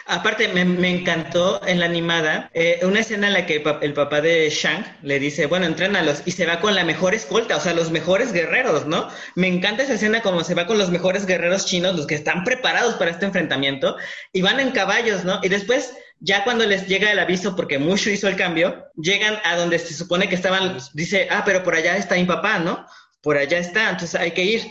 [0.06, 4.50] Aparte, me, encantó en la animada eh, una escena en la que el papá de
[4.50, 7.90] Shang le dice, bueno, entrénalos, y se va con la mejor escolta, o sea, los
[7.90, 9.08] mejores guerreros, ¿no?
[9.36, 12.44] Me encanta esa escena como se va con los mejores guerreros chinos, los que están
[12.44, 13.96] preparados para este enfrentamiento,
[14.32, 15.40] y van en caballos, ¿no?
[15.42, 19.56] Y después, ya cuando les llega el aviso, porque Mushu hizo el cambio, llegan a
[19.56, 22.84] donde se supone que estaban, dice, ah, pero por allá está mi papá, ¿no?
[23.22, 24.62] Por allá está, entonces hay que ir.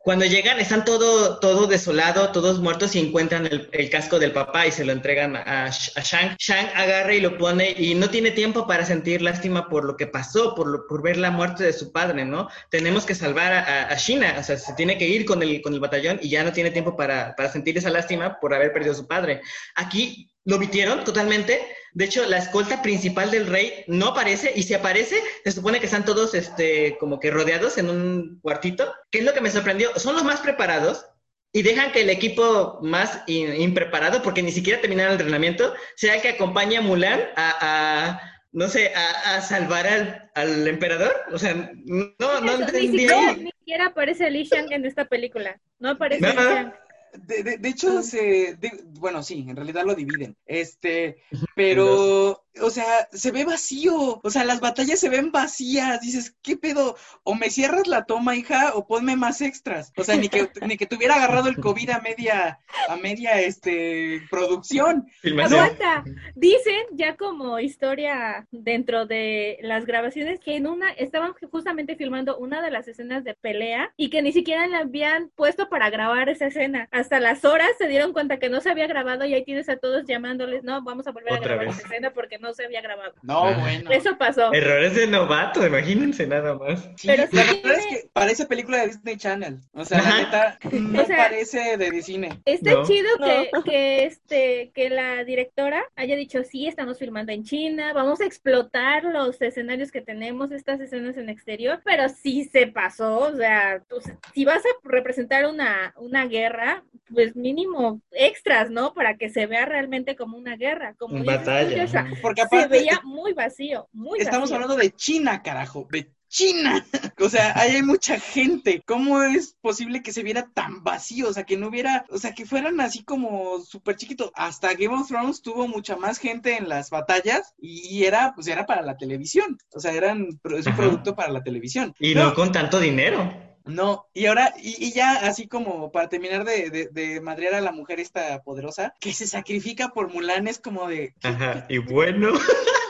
[0.00, 4.66] Cuando llegan, están todo, todo desolado, todos muertos y encuentran el, el casco del papá
[4.66, 6.34] y se lo entregan a, a Shang.
[6.38, 10.06] Shang agarra y lo pone y no tiene tiempo para sentir lástima por lo que
[10.06, 12.48] pasó, por, lo- por ver la muerte de su padre, ¿no?
[12.70, 15.74] Tenemos que salvar a, a- China, o sea, se tiene que ir con el, con
[15.74, 18.92] el batallón y ya no tiene tiempo para, para sentir esa lástima por haber perdido
[18.92, 19.42] a su padre.
[19.74, 21.60] Aquí lo vitieron totalmente.
[21.98, 25.86] De hecho, la escolta principal del rey no aparece y si aparece, se supone que
[25.86, 28.94] están todos este, como que rodeados en un cuartito.
[29.10, 29.90] ¿Qué es lo que me sorprendió?
[29.98, 31.04] Son los más preparados
[31.52, 36.22] y dejan que el equipo más impreparado, porque ni siquiera terminaron el entrenamiento, sea el
[36.22, 38.20] que acompaña a Mulan a, a,
[38.52, 41.12] no sé, a, a salvar al, al emperador.
[41.32, 41.52] O sea,
[41.84, 42.88] no, no ni, entendí.
[42.90, 45.60] siquiera, ni siquiera aparece Li Shang en esta película.
[45.80, 46.74] No aparece No, Li no.
[47.14, 50.36] De, de- de hecho, se, de- bueno, sí, en realidad lo dividen.
[50.46, 51.18] Este,
[51.54, 54.20] pero, o sea, se ve vacío.
[54.22, 56.00] O sea, las batallas se ven vacías.
[56.00, 56.96] Dices, ¿qué pedo?
[57.22, 59.92] O me cierras la toma, hija, o ponme más extras.
[59.96, 63.40] O sea, ni que, ni que te hubiera agarrado el COVID a media, a media,
[63.40, 65.06] este, producción.
[65.24, 66.04] Aguanta.
[66.34, 72.62] Dicen ya como historia dentro de las grabaciones que en una estaban justamente filmando una
[72.62, 76.46] de las escenas de pelea y que ni siquiera la habían puesto para grabar esa
[76.46, 76.88] escena.
[76.90, 79.76] Hasta las horas se dieron cuenta que no se había grabado y ahí tienes a
[79.76, 81.76] todos llamándoles, no, vamos a volver a grabar vez.
[81.78, 83.14] esa escena porque no se había grabado.
[83.22, 83.56] No, Ah.
[83.60, 83.90] bueno.
[83.90, 84.52] Eso pasó.
[84.52, 86.88] Errores de novato, imagínense nada más.
[86.96, 89.58] Sí, Pero sí la verdad tiene- es que parece película de Disney Channel.
[89.72, 92.40] O sea, la neta, no O sea, parece de cine.
[92.44, 92.86] Está No.
[92.86, 93.62] chido que, No.
[93.64, 99.04] que, este, que la directora haya dicho, sí, estamos filmando en China, vamos a explotar
[99.04, 104.04] los escenarios que tenemos, estas escenas en exterior, pero sí se pasó, o sea, pues,
[104.34, 106.82] si vas a representar una, una guerra,
[107.12, 108.92] pues mínimo extras, ¿no?
[108.92, 111.82] Para que se vea realmente como una guerra, como dices batalla.
[111.86, 112.06] Joshua.
[112.28, 114.56] Porque Se aparte, veía muy vacío, muy Estamos vacío.
[114.56, 116.84] hablando de China, carajo, de China.
[117.20, 118.80] O sea, ahí hay mucha gente.
[118.86, 121.28] ¿Cómo es posible que se viera tan vacío?
[121.28, 124.30] O sea, que no hubiera, o sea, que fueran así como súper chiquito.
[124.36, 128.66] Hasta Game of Thrones tuvo mucha más gente en las batallas y era, pues era
[128.66, 129.58] para la televisión.
[129.74, 131.92] O sea, eran, es un producto para la televisión.
[131.98, 133.47] Y no con tanto dinero.
[133.68, 137.60] No, y ahora, y, y ya así como para terminar de, de, de madrear a
[137.60, 141.14] la mujer esta poderosa, que se sacrifica por Mulan es como de...
[141.22, 141.66] Ajá.
[141.68, 142.32] Y bueno.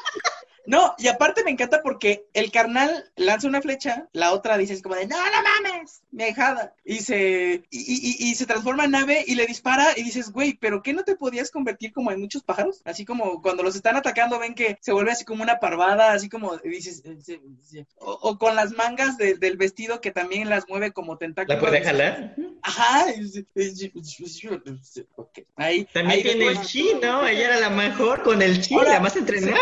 [0.68, 4.96] No, y aparte me encanta porque el carnal lanza una flecha, la otra dice como
[4.96, 6.74] de, no, no mames, mi ahijada.
[6.84, 10.52] Y se, y, y- y se transforma en nave y le dispara y dices, güey,
[10.60, 12.82] ¿pero qué no te podías convertir como en muchos pájaros?
[12.84, 16.28] Así como cuando los están atacando ven que se vuelve así como una parvada, así
[16.28, 17.86] como dices, eh, sí, sí.
[17.96, 21.62] O, o con las mangas de- del vestido que también las mueve como tentáculos.
[21.62, 22.34] ¿La puede jalar?
[22.62, 23.06] Ajá.
[25.56, 27.26] Ahí, También ahí tiene el chi, ¿no?
[27.26, 29.58] Ella era la mejor con el chi, Ahora, la más entrenada.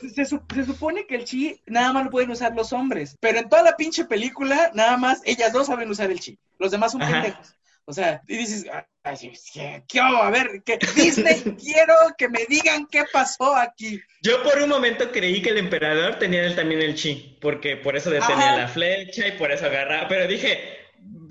[0.00, 3.48] Se, se supone que el chi nada más lo pueden usar los hombres, pero en
[3.48, 6.38] toda la pinche película, nada más ellas dos saben usar el chi.
[6.58, 7.12] Los demás son Ajá.
[7.22, 7.54] pendejos.
[7.84, 8.66] O sea, y dices,
[9.02, 10.00] "Ay, ¿qué, qué?
[10.00, 13.98] A ver, que Disney, quiero que me digan qué pasó aquí.
[14.22, 17.96] Yo por un momento creí que el emperador tenía él también el chi, porque por
[17.96, 18.56] eso detenía Ajá.
[18.56, 20.60] la flecha y por eso agarraba, pero dije,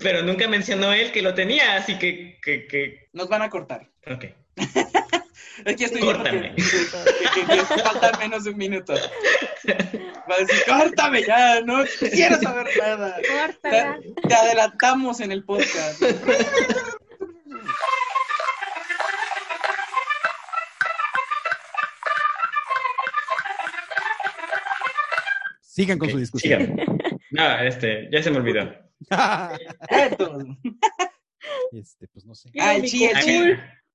[0.00, 3.88] pero nunca mencionó él que lo tenía, así que, que, que, Nos van a cortar.
[4.06, 4.24] ok.
[5.64, 6.54] Es que estoy Córtame.
[6.54, 8.94] que, que- que- que falta menos de un minuto.
[8.94, 13.16] Va a decir, córtame ya, no quiero saber nada.
[13.28, 13.98] Córtala.
[14.00, 16.02] Te, te adelantamos en el podcast.
[25.62, 26.60] Sigan con su discusión.
[26.60, 26.86] síganme.
[27.30, 28.72] No, este, ya se me olvidó.
[31.72, 32.50] Este, pues no sé.
[32.58, 33.40] Ah, el chi, el chi.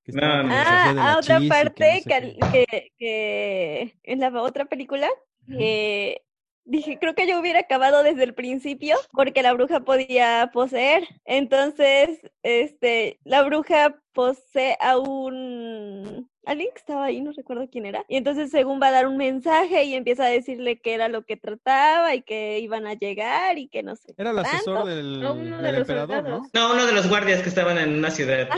[0.04, 0.54] Que estaba No, con no.
[0.60, 4.20] el Sofía de la Ah, a otra que no parte sé que, que, que en
[4.20, 5.08] la otra película
[5.48, 6.22] que
[6.64, 11.06] dije, creo que yo hubiera acabado desde el principio porque la bruja podía poseer.
[11.24, 18.04] Entonces, este, la bruja posee a un alguien que estaba ahí, no recuerdo quién era.
[18.08, 21.24] Y entonces según va a dar un mensaje y empieza a decirle que era lo
[21.24, 24.14] que trataba y que iban a llegar y que no sé.
[24.16, 24.88] Era el asesor tanto.
[24.90, 26.22] del, A uno de del los emperador, ¿no?
[26.22, 26.50] soldados.
[26.52, 28.48] No, uno de los guardias que estaban en una ciudad.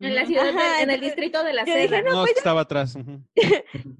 [0.00, 2.62] En la ciudad, de- en el distrito de la yo dije, no, No, pues estaba
[2.62, 2.96] atrás.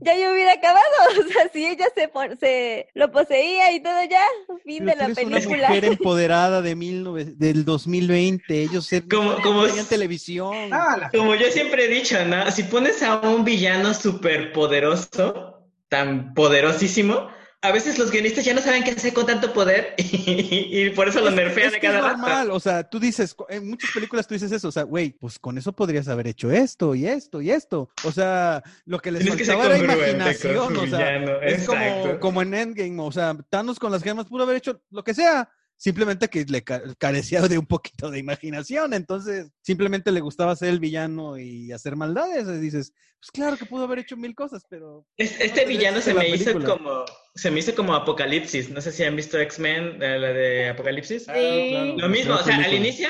[0.00, 0.82] ya yo hubiera acabado.
[1.22, 4.20] O sea, si ella se, se lo poseía y todo ya,
[4.64, 5.68] fin Pero de la eres una película.
[5.68, 8.62] mujer empoderada de mil nove- del 2020.
[8.62, 10.52] Ellos se Como- como- tenían televisión.
[10.72, 12.50] Ah, la- Como yo siempre he dicho, ¿no?
[12.50, 17.28] Si pones a un villano súper poderoso, tan poderosísimo,
[17.64, 21.06] a veces los guionistas ya no saben qué hacer con tanto poder y, y por
[21.08, 22.18] eso lo Es- nerfean es que es cada rato.
[22.18, 25.38] normal, o sea, tú dices, en muchas películas tú dices eso, o sea, güey, pues
[25.38, 27.88] con eso podrías haber hecho esto y esto y esto.
[28.04, 31.40] O sea, lo que les Tienes que faltaba era congruente con imaginación, o sea, villano,
[31.42, 35.04] es como, como en Endgame, o sea, Thanos con las gemas pudo haber hecho lo
[35.04, 35.48] que sea.
[35.82, 40.68] Simplemente que le ca- carecía de un poquito de imaginación, entonces simplemente le gustaba ser
[40.68, 42.46] el villano y hacer maldades.
[42.46, 46.00] y dices, pues claro que pudo haber hecho mil cosas, pero Es- Este No, villano
[46.00, 47.04] se me hizo como
[47.34, 48.70] se me hizo como Apocalipsis.
[48.70, 51.28] No sé si han visto X-Men, la de Apocalipsis.
[51.28, 51.34] Ah.
[51.96, 53.08] Lo mismo, o sea, al inicio,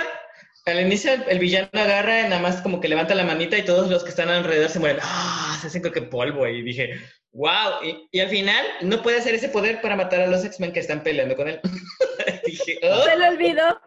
[0.64, 3.90] al inicio el, villano agarra y nada más como que levanta la manita y todos
[3.90, 5.00] los que están alrededor se mueren.
[5.02, 5.58] ¡Ah!
[5.60, 6.98] Se hacen creo que polvo y dije,
[7.32, 7.84] wow.
[7.84, 10.80] Y, y al final no puede hacer ese poder para matar a los X-Men que
[10.80, 11.60] están peleando con él.
[12.44, 13.04] dije, ¡oh!
[13.04, 13.80] Se lo olvidó.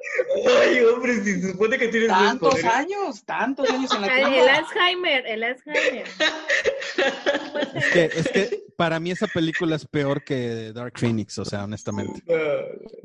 [0.62, 1.16] ¡Ay, hombre!
[1.24, 4.50] Si se supone que tienes Tantos años, tantos años en la El, el.
[4.50, 6.06] Alzheimer, el Alzheimer.
[7.76, 11.64] es que, es que para mí esa película es peor que Dark Phoenix, o sea,
[11.64, 12.22] honestamente.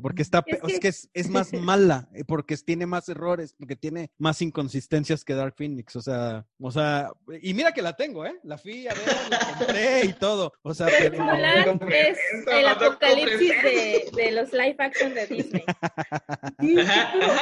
[0.01, 3.75] Porque está, Es que- es, que es, es más mala, porque tiene más errores, porque
[3.75, 8.25] tiene más inconsistencias que Dark Phoenix, o sea, o sea, y mira que la tengo,
[8.25, 8.37] ¿eh?
[8.43, 11.79] La fui a ver, la compré y todo, o sea, Pues pero...
[11.89, 15.40] Es el apocalipsis de los live action de Disney.
[16.81, 17.41] Ajá, ajá.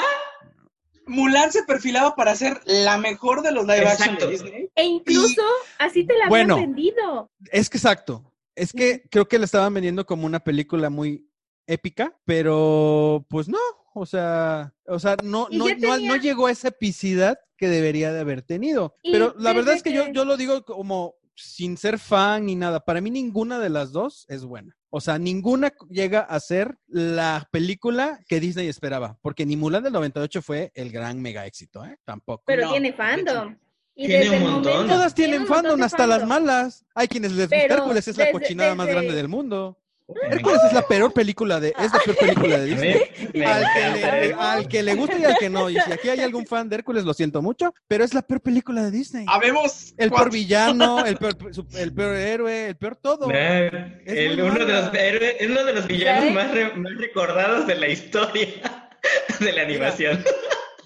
[1.10, 4.26] Mulan se perfilaba para ser la mejor de los live action Exacto.
[4.28, 4.70] de Disney.
[4.76, 5.41] E incluso
[5.80, 6.56] así te la habían Bueno.
[6.58, 7.32] vendido.
[7.52, 11.28] Es que exacto, es que creo que la estaban vendiendo como una película muy
[11.66, 13.58] épica, pero pues no,
[13.93, 18.41] o sea, o sea, no, no, no, llegó a esa epicidad que debería de haber
[18.41, 18.95] tenido.
[19.02, 22.56] Y Pero la verdad es que yo, yo lo digo como sin ser fan ni
[22.56, 22.82] nada.
[22.82, 24.76] Para mí ninguna de las dos es buena.
[24.91, 29.93] O sea, ninguna llega a ser la película que Disney esperaba, porque ni Mulan del
[29.93, 31.97] 98 fue el gran mega éxito, ¿eh?
[32.05, 32.43] Tampoco.
[32.47, 33.55] Pero No, tiene fandom.
[33.95, 34.73] Y Tiene desde un el montón.
[34.73, 36.85] momento- Todas tiene tienen montón fandom, hasta las malas.
[36.95, 39.77] Hay quienes les Pero Hércules es la desde- cochinada más grande del mundo.
[40.32, 43.01] Hércules es la peor película de, es la peor película de Disney.
[43.34, 44.39] me Al que, le, eso.
[44.41, 45.70] al que le gusta y al que no.
[45.70, 48.41] Y si aquí hay algún fan de Hércules, lo siento mucho, pero es la peor
[48.41, 49.26] película de Disney.
[49.28, 53.28] Habemos El peor villano, el peor, su- el peor héroe, el peor todo.
[53.28, 53.36] Nah,
[54.05, 57.68] el- muy uno, de los, héroes- es uno de los villanos más, re- más recordados
[57.68, 58.47] de la historia
[59.39, 60.24] de la animación.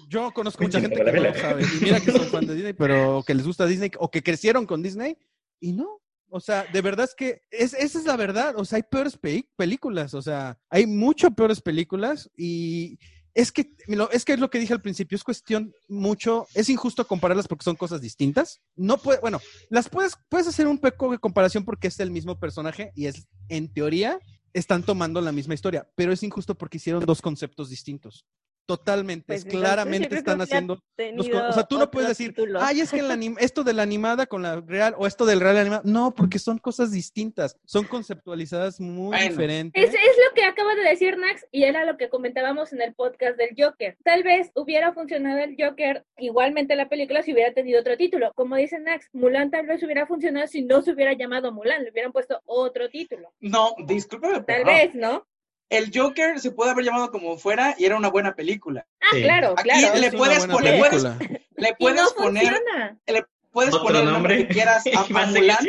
[0.08, 1.62] Yo conozco mucha gente que no la lo sabe.
[1.64, 4.64] Y mira que son fan de Disney, pero que les gusta Disney o que crecieron
[4.66, 5.16] con Disney
[5.60, 6.00] y no.
[6.34, 8.54] O sea, de verdad es que es, esa es la verdad.
[8.56, 10.14] O sea, hay peores pe- películas.
[10.14, 12.98] O sea, hay mucho peores películas y
[13.34, 13.76] es que,
[14.10, 15.14] es que es lo que dije al principio.
[15.14, 18.60] Es cuestión mucho, es injusto compararlas porque son cosas distintas.
[18.74, 22.38] No puede, bueno, las puedes, puedes hacer un poco de comparación porque es el mismo
[22.40, 24.18] personaje y es, en teoría,
[24.52, 28.26] están tomando la misma historia, pero es injusto porque hicieron dos conceptos distintos.
[28.66, 30.78] Totalmente, Pues claramente están haciendo
[31.14, 34.24] los o sea, tú no puedes decir, ay, es que anim- esto de la animada
[34.26, 35.82] con la real o esto del real animada.
[35.84, 39.28] No, porque son cosas distintas, son conceptualizadas muy Bueno.
[39.30, 39.82] diferentes.
[39.84, 42.94] Es, es lo que acaba de decir Nax y era lo que comentábamos en el
[42.94, 43.96] podcast del Joker.
[44.02, 48.32] Tal vez hubiera funcionado el Joker igualmente la película si hubiera tenido otro título.
[48.34, 51.90] Como dice Nax, Mulan tal vez hubiera funcionado si no se hubiera llamado Mulan, le
[51.90, 53.32] hubieran puesto otro título.
[53.40, 54.66] No, discúlpame, Tal no.
[54.66, 55.26] vez, ¿no?
[55.70, 58.86] El Joker se puede haber llamado como fuera y era una buena película.
[59.00, 59.22] Ah, Sí.
[59.22, 59.98] claro, Aquí claro.
[59.98, 61.04] le Es una puedes buena poner- puedes-.
[61.56, 62.98] Le Y puedes no poner, funciona.
[63.06, 65.66] le puedes poner el nombre que quieras a, y a Mulan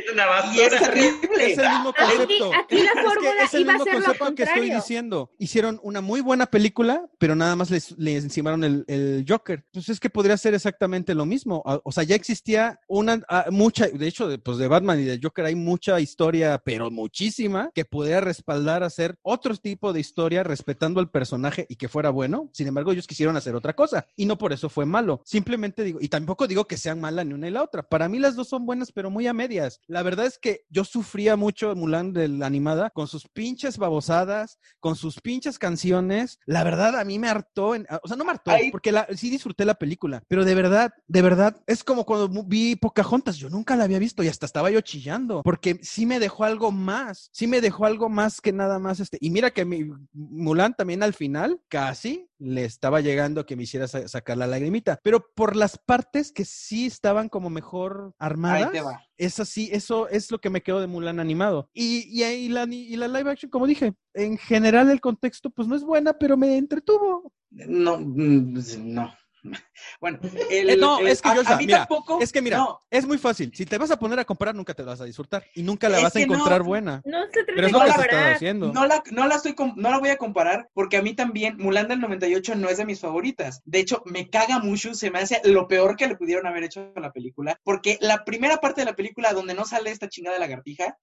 [0.56, 1.52] es terrible.
[1.52, 2.52] Es el mismo concepto.
[2.54, 5.32] aquí la Es que fórmula es el iba a mismo lo concepto que estoy diciendo.
[5.38, 9.64] Hicieron una muy buena película, pero nada más les, les encimaron el, el Joker.
[9.72, 11.62] Pues es que podría ser exactamente lo mismo.
[11.66, 15.04] Ah, O sea, ya existía una ah, mucha, de hecho, de, pues de Batman y
[15.04, 20.44] de Joker hay mucha historia, pero muchísima, que pudiera respaldar hacer otro tipo de historia
[20.44, 22.50] respetando al personaje y que fuera bueno.
[22.52, 25.22] Sin embargo, ellos quisieron hacer otra cosa y no por eso fue malo.
[25.24, 27.75] Simplemente digo, y tampoco digo que sean mala ni una y la otra.
[27.76, 27.88] Otra.
[27.90, 29.80] Para mí las dos son buenas, pero muy a medias.
[29.88, 34.58] La verdad es que yo sufría mucho Mulan de la animada con sus pinches babosadas,
[34.80, 36.40] con sus pinches canciones.
[36.46, 39.08] La verdad, a mí me hartó, en- o sea, no me hartó, Ahí- porque la-
[39.16, 43.50] sí disfruté la película, pero de verdad, de verdad, es como cuando vi Pocahontas, yo
[43.50, 47.30] nunca la había visto y hasta estaba yo chillando, porque sí me dejó algo más,
[47.34, 49.18] sí me dejó algo más que nada más este.
[49.22, 53.88] Y mira que mi Mulan también al final casi le estaba llegando que me hiciera
[53.88, 58.70] sa- sacar la lagrimita, pero por las partes que sí estaban como mejor armadas.
[59.18, 61.70] Es así, eso es lo que me quedó de Mulan animado.
[61.74, 65.68] Y, y, y la, y la live action, como dije, en general el contexto pues
[65.68, 67.32] no es buena, pero me entretuvo.
[67.52, 69.14] No, mm, no.
[70.02, 70.20] Bueno,
[70.50, 72.20] el- Eh, no, el- es que a- yo, a mí mira, tampoco.
[72.22, 73.52] es que mira, no, es muy fácil.
[73.54, 75.90] Si te vas a poner a comparar, nunca te la vas a disfrutar y nunca
[75.90, 76.26] la Es vas a no.
[76.26, 77.02] encontrar buena.
[77.06, 78.54] No se trata Pero de es lo que se está.
[78.74, 81.88] No la, no la estoy no la voy a comparar porque a mí también Mulan
[81.88, 83.62] del 98 no es de mis favoritas.
[83.66, 86.92] De hecho, me caga mucho, se me hace lo peor que le pudieron haber hecho
[86.96, 90.40] a la película, porque la primera parte de la película donde no sale esta chingada
[90.40, 90.98] lagartija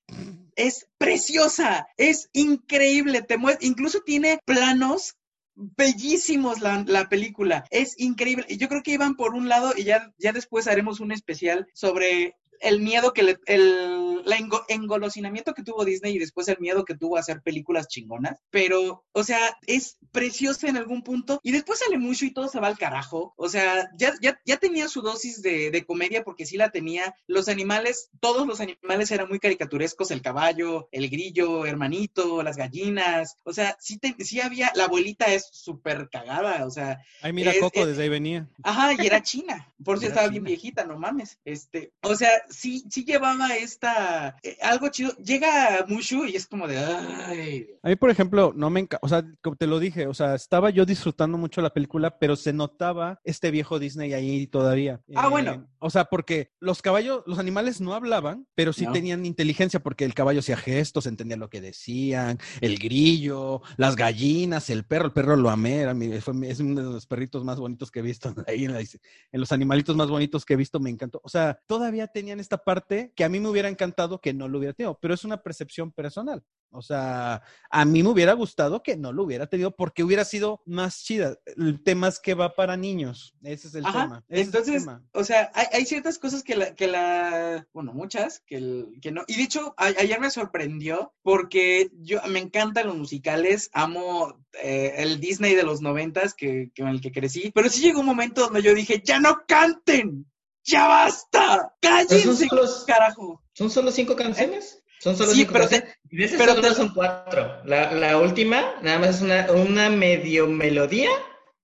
[0.56, 5.16] es preciosa, es increíble, te incluso tiene planos
[5.54, 8.46] bellísimos la, la película, es increíble.
[8.48, 11.66] Y yo creo que iban por un lado y ya, ya después haremos un especial
[11.74, 16.84] sobre el miedo que le, el engo- engolosinamiento que tuvo Disney y después el miedo
[16.84, 18.38] que tuvo a hacer películas chingonas.
[18.50, 22.60] Pero, o sea, es preciosa en algún punto y después sale mucho y todo se
[22.60, 23.34] va al carajo.
[23.36, 27.14] O sea, ya, ya, ya tenía su dosis de, de comedia porque sí la tenía.
[27.26, 33.36] Los animales, todos los animales eran muy caricaturescos, el caballo, el grillo, hermanito, las gallinas.
[33.44, 37.52] O sea, sí, te- sí había, la abuelita es súper cagada, o sea, Ay, mira,
[37.52, 38.48] es- Coco, es- desde ahí venía.
[38.62, 39.68] Ajá, y era china.
[39.84, 41.38] Por si estaba bien viejita, no mames.
[41.44, 44.11] Este, o sea, sí, sí llevaba esta
[44.42, 45.12] eh, algo chido.
[45.16, 47.66] Llega Mushu y es como de ay.
[47.82, 50.34] A mí, por ejemplo, no me encanta, o sea, como te lo dije, o sea,
[50.34, 55.00] estaba yo disfrutando mucho la película, pero se notaba este viejo Disney ahí todavía.
[55.14, 55.68] Ah, Eh, bueno.
[55.84, 58.92] O sea, porque los caballos, los animales no hablaban, pero sí No.
[58.92, 64.70] tenían inteligencia porque el caballo hacía gestos, entendía lo que decían, el grillo, las gallinas,
[64.70, 67.58] el perro, el perro lo amé, era mi- fue es uno de los perritos más
[67.58, 70.78] bonitos que he visto ahí en, la- en los animalitos más bonitos que he visto,
[70.78, 71.20] me encantó.
[71.24, 74.58] O sea, todavía tenían esta parte que a mí me hubiera encantado que no lo
[74.58, 76.42] hubiera tenido, pero es una percepción personal.
[76.74, 80.62] O sea, a mí me hubiera gustado que no lo hubiera tenido porque hubiera sido
[80.64, 81.36] más chida.
[81.44, 83.34] El tema es que va para niños.
[83.42, 84.24] Ese es el Ajá, tema.
[84.28, 85.04] ese es el entonces, tema.
[85.12, 89.12] o sea, hay, hay ciertas cosas que la, que la, bueno, muchas, que, el- que
[89.12, 89.22] no.
[89.26, 94.94] Y de hecho, a- ayer me sorprendió porque yo me encantan los musicales, amo eh,
[94.96, 98.06] el Disney de los noventas que, que, con el que crecí, pero sí llegó un
[98.06, 100.24] momento donde yo dije, ya no canten,
[100.64, 103.41] ya basta, cállense, solo- carajo.
[103.54, 104.82] ¿Son solo cinco canciones?
[105.00, 105.98] Son solo Sí, cinco pero te- canciones.
[106.10, 107.62] Y de esas pero solo te- son cuatro.
[107.64, 111.10] La, la última, nada más es una, una medio melodía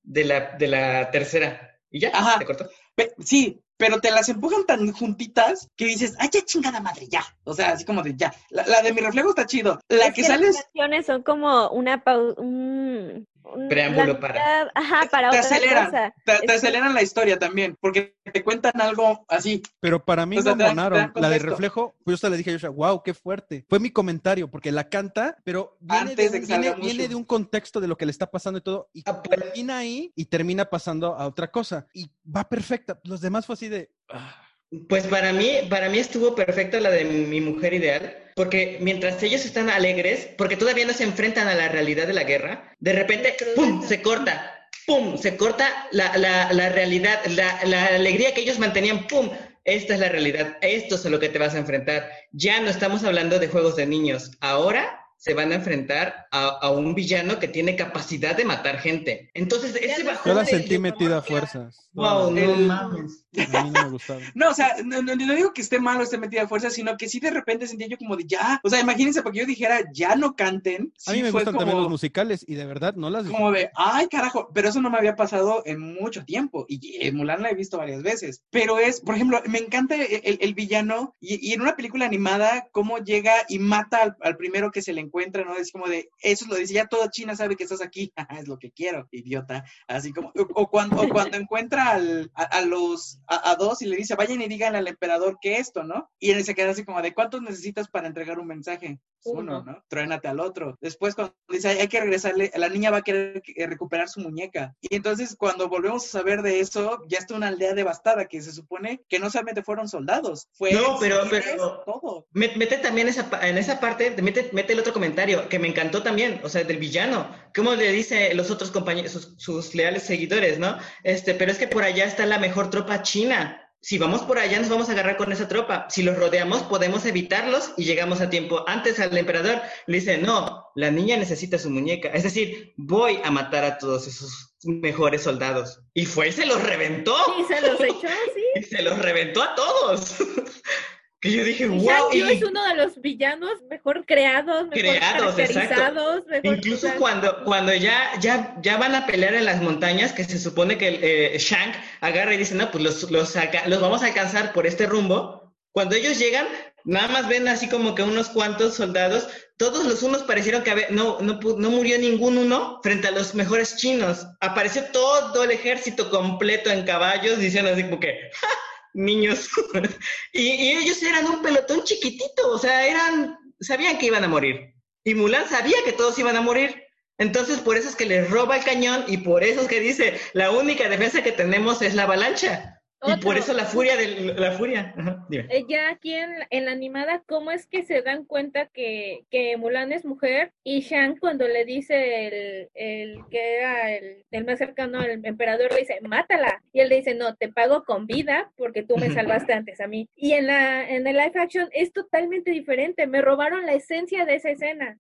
[0.03, 1.77] de la, de la tercera.
[1.91, 2.39] Y ya, Ajá.
[2.39, 2.69] te cortó.
[2.95, 7.25] Pe- sí, pero te las empujan tan juntitas que dices, ay, ya chingada madre, ya.
[7.45, 8.35] O sea, así como de ya.
[8.51, 9.79] La, la de mi reflejo está chido.
[9.89, 13.28] La Es que, que sale las es- canciones son como una pau- un, un-
[13.69, 14.35] Preámbulo la para.
[14.35, 16.15] mitad- Ajá, para te otra aceleran, cosa.
[16.25, 19.63] te, te aceleran la historia también, porque te cuentan algo así.
[19.81, 22.53] Pero para mí O sea, no La de reflejo, pues yo hasta le dije a
[22.55, 23.65] Joshua, wow, qué fuerte.
[23.69, 26.77] Fue mi comentario, porque la canta, pero viene, Antes de, de un, que salga viene,
[26.77, 26.87] Mushu.
[26.89, 29.41] viene de un contexto de lo que le está pasando y todo, y Ah, pues.
[29.41, 31.87] termina ahí y termina pasando a otra cosa.
[31.95, 32.99] Y va perfecta.
[33.05, 33.91] Los demás fue así de.
[34.11, 34.45] ah.
[34.87, 39.45] Pues para mí, para mí estuvo perfecta la de mi mujer ideal, porque mientras ellos
[39.45, 43.35] están alegres, porque todavía no se enfrentan a la realidad de la guerra, de repente,
[43.57, 48.61] ¡pum!, se corta, ¡pum!, se corta la, la, la realidad, la, la alegría que ellos
[48.61, 49.29] mantenían, ¡pum!,
[49.65, 52.09] esta es la realidad, esto es a lo que te vas a enfrentar.
[52.31, 56.71] Ya no estamos hablando de juegos de niños, ahora se van a enfrentar a, a
[56.71, 59.31] un villano que tiene capacidad de matar gente.
[59.35, 61.91] Entonces, ese bajón Yo la sentí de- metida a fuerzas.
[61.93, 63.25] Wow, no El- mames.
[63.53, 64.23] A mí no me gustaron.
[64.35, 66.71] No, o sea, no, no- no digo que esté mal o esté metida a fuerza,
[66.71, 68.61] sino que sí de repente sentía yo como de ya.
[68.63, 70.93] O sea, imagínense, porque yo dijera ya no canten.
[71.07, 73.27] A mí sí me fue gustan como, también los musicales y de verdad no las
[73.27, 76.65] como de, ay, carajo, pero eso no me había pasado en mucho tiempo.
[76.69, 78.45] Y Mulan la he visto varias veces.
[78.51, 82.07] Pero es, por ejemplo, me encanta el, el- el villano y, y en una película
[82.07, 85.57] animada, cómo llega y mata al, al primero que se le encuentra, ¿no?
[85.57, 88.13] Es como de, eso lo dice, ya toda China sabe que estás aquí.
[88.39, 89.65] Es lo que quiero, idiota.
[89.89, 93.87] Así como, o, cuando, o cuando encuentra al- a, a los, a, a dos y
[93.87, 96.09] le dice, vayan y digan al emperador que esto, ¿no?
[96.19, 99.01] Y él se queda así como de, ¿cuántos necesitas para entregar un mensaje?
[99.25, 99.65] Uno, Uno.
[99.65, 99.85] ¿no?
[99.89, 100.79] Truénate al otro.
[100.81, 104.77] Después cuando dice, hay, que regresarle, la niña va a querer eh, recuperar su muñeca.
[104.81, 108.53] Y entonces cuando volvemos a saber de eso, ya está una aldea devastada que se
[108.53, 112.27] supone que no solamente fueron soldados, fue No, pero- pero- todo.
[112.33, 116.03] Me- Mete también esa, en esa parte, mete, mete el otro comentario que me encantó
[116.03, 117.31] también, o sea, del villano.
[117.55, 120.77] ¿Cómo le dice los otros compañeros, sus, sus leales seguidores, no?
[121.05, 123.65] Este, pero es que por allá está la mejor tropa china.
[123.81, 125.87] si vamos por allá nos vamos a agarrar con esa tropa.
[125.89, 128.65] Si los rodeamos podemos evitarlos y llegamos a tiempo.
[128.67, 132.09] Antes al emperador le dice, no, la niña necesita su muñeca.
[132.09, 135.81] Es decir, voy a matar a todos esos mejores soldados.
[135.95, 137.15] Y fue y se los reventó.
[137.39, 138.45] Y se los echó, sí.
[138.57, 140.17] Y se los reventó a todos.
[141.21, 141.81] que yo dije, wow.
[142.13, 147.43] Shang y- es uno de los villanos mejor creados, mejor Creados, caracterizados, mejor Incluso cuando,
[147.45, 151.01] cuando ya, ya, ya van a pelear en las montañas, que se supone que
[151.35, 153.35] eh, Shank agarra y dice, no, pues los, los,
[153.67, 155.53] los vamos a alcanzar por este rumbo.
[155.73, 156.47] Cuando ellos llegan,
[156.85, 160.89] nada más ven así como que unos cuantos soldados, todos los unos parecieron que había-
[160.91, 164.27] no, no, no murió ningún uno frente a los mejores chinos.
[164.41, 168.49] Apareció todo el ejército completo en caballos, diciendo así como que, "Ja,
[168.95, 169.49] niños.
[170.33, 174.75] y, y ellos eran un pelotón chiquitito, o sea, eran, sabían que iban a morir.
[175.05, 176.83] Y Mulan sabía que todos iban a morir.
[177.19, 180.21] Entonces, por eso es que les roba el cañón y por eso es que dice,
[180.35, 182.78] la única defensa que tenemos es la avalancha.
[183.05, 183.29] Y Otro.
[183.29, 184.93] por eso la furia de la furia.
[184.97, 185.47] Ajá, dime.
[185.49, 189.57] eh, ya aquí en, en la animada, ¿cómo es que se dan cuenta que, que
[189.57, 190.53] Mulan es mujer?
[190.65, 195.73] Y Shang cuando le dice el, el que era el, el más cercano al emperador,
[195.73, 196.61] le dice, mátala.
[196.73, 199.87] Y él le dice, no, te pago con vida porque tú me salvaste antes a
[199.87, 200.09] mí.
[200.17, 203.07] Y en, la, en el live action es totalmente diferente.
[203.07, 204.99] Me robaron la esencia de esa escena.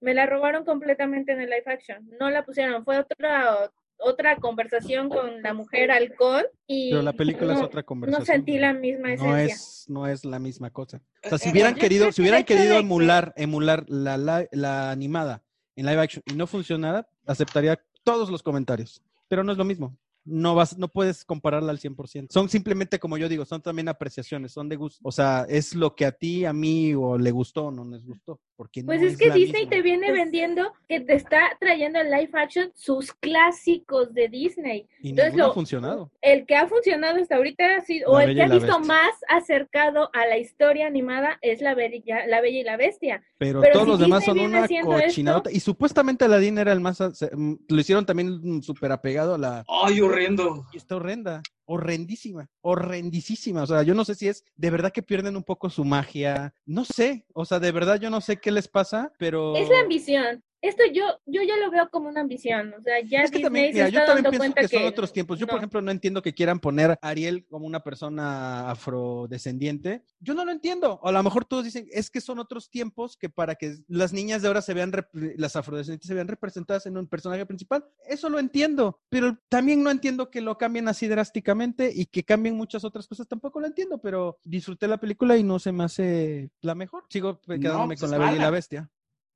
[0.00, 2.08] Me la robaron completamente en el live action.
[2.18, 2.84] No la pusieron.
[2.84, 3.70] Fue otra
[4.02, 8.20] otra conversación con la mujer halcón y Pero la película es no- otra conversación.
[8.20, 9.54] No sentí la misma No esencia.
[9.54, 11.02] es, no es la misma cosa.
[11.24, 14.90] O sea, si Eh, hubieran yo querido, si hubieran querido emular, emular la, la, la
[14.90, 15.42] animada
[15.76, 19.02] en live action y no funcionara, aceptaría todos los comentarios.
[19.28, 19.96] Pero no es lo mismo.
[20.24, 22.26] No vas, no puedes compararla al 100%.
[22.30, 25.00] Son simplemente, como yo digo, son también apreciaciones, son de gusto.
[25.02, 28.04] O sea, es lo que a ti, a mí, o le gustó o no les
[28.04, 28.38] gustó.
[28.60, 29.70] Porque Pues no es que la Disney misma.
[29.70, 34.86] te viene vendiendo que te está trayendo en live action sus clásicos de Disney.
[35.00, 36.10] Y Entonces, lo- ha funcionado.
[36.20, 38.78] El que ha funcionado hasta ahorita ha sido, o el que ha visto Bestia.
[38.86, 43.22] más acercado a la historia animada es la Bella, la Bella y la Bestia.
[43.38, 45.50] Pero, Pero todos si los demás Disney son una esto- cochinadota.
[45.50, 46.98] Y supuestamente Aladdin era el más.
[47.14, 49.64] se- mm, Lo hicieron también súper apegado a la.
[49.68, 50.66] Ay, horrendo.
[50.70, 53.62] Y está horrenda, horrendísima, horrendísima.
[53.62, 56.52] O sea, yo no sé si es de verdad que pierden un poco su magia.
[56.66, 59.56] No sé, o sea, de verdad yo no sé qué les pasa, pero.
[59.56, 60.42] Es la ambición.
[60.62, 62.74] Esto yo, yo ya lo veo como una ambición.
[62.78, 64.60] O sea, ya Es que Disney también, se mira, está yo también dando pienso cuenta
[64.60, 65.38] que que, son otros tiempos.
[65.38, 70.04] Yo, por ejemplo, no entiendo que quieran poner a Ariel como una persona afrodescendiente.
[70.20, 71.00] Yo no lo entiendo.
[71.02, 74.12] O a lo mejor todos dicen, es que son otros tiempos que para que las
[74.12, 77.86] niñas de ahora se vean, las afrodescendientes se vean representadas en un personaje principal.
[78.06, 79.00] Eso lo entiendo.
[79.08, 83.26] Pero también no entiendo que lo cambien así drásticamente y que cambien muchas otras cosas.
[83.26, 87.04] Tampoco lo entiendo, pero disfruté la película y no se me hace la mejor.
[87.08, 88.50] Sigo quedándome pues con la Bella y la.
[88.50, 88.90] Bestia.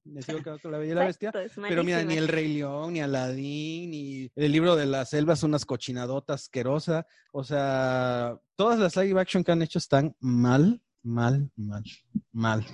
[0.05, 1.29] Me sigo quedando con la Bella y la Bestia.
[1.31, 5.11] Exacto, es Pero mira, ni el Rey León, ni Aladín, ni el libro de las
[5.11, 7.07] selvas, unas cochinadotas asquerosas.
[7.33, 11.83] O sea, todas las live action que han hecho están mal, mal, mal,
[12.33, 12.67] mal.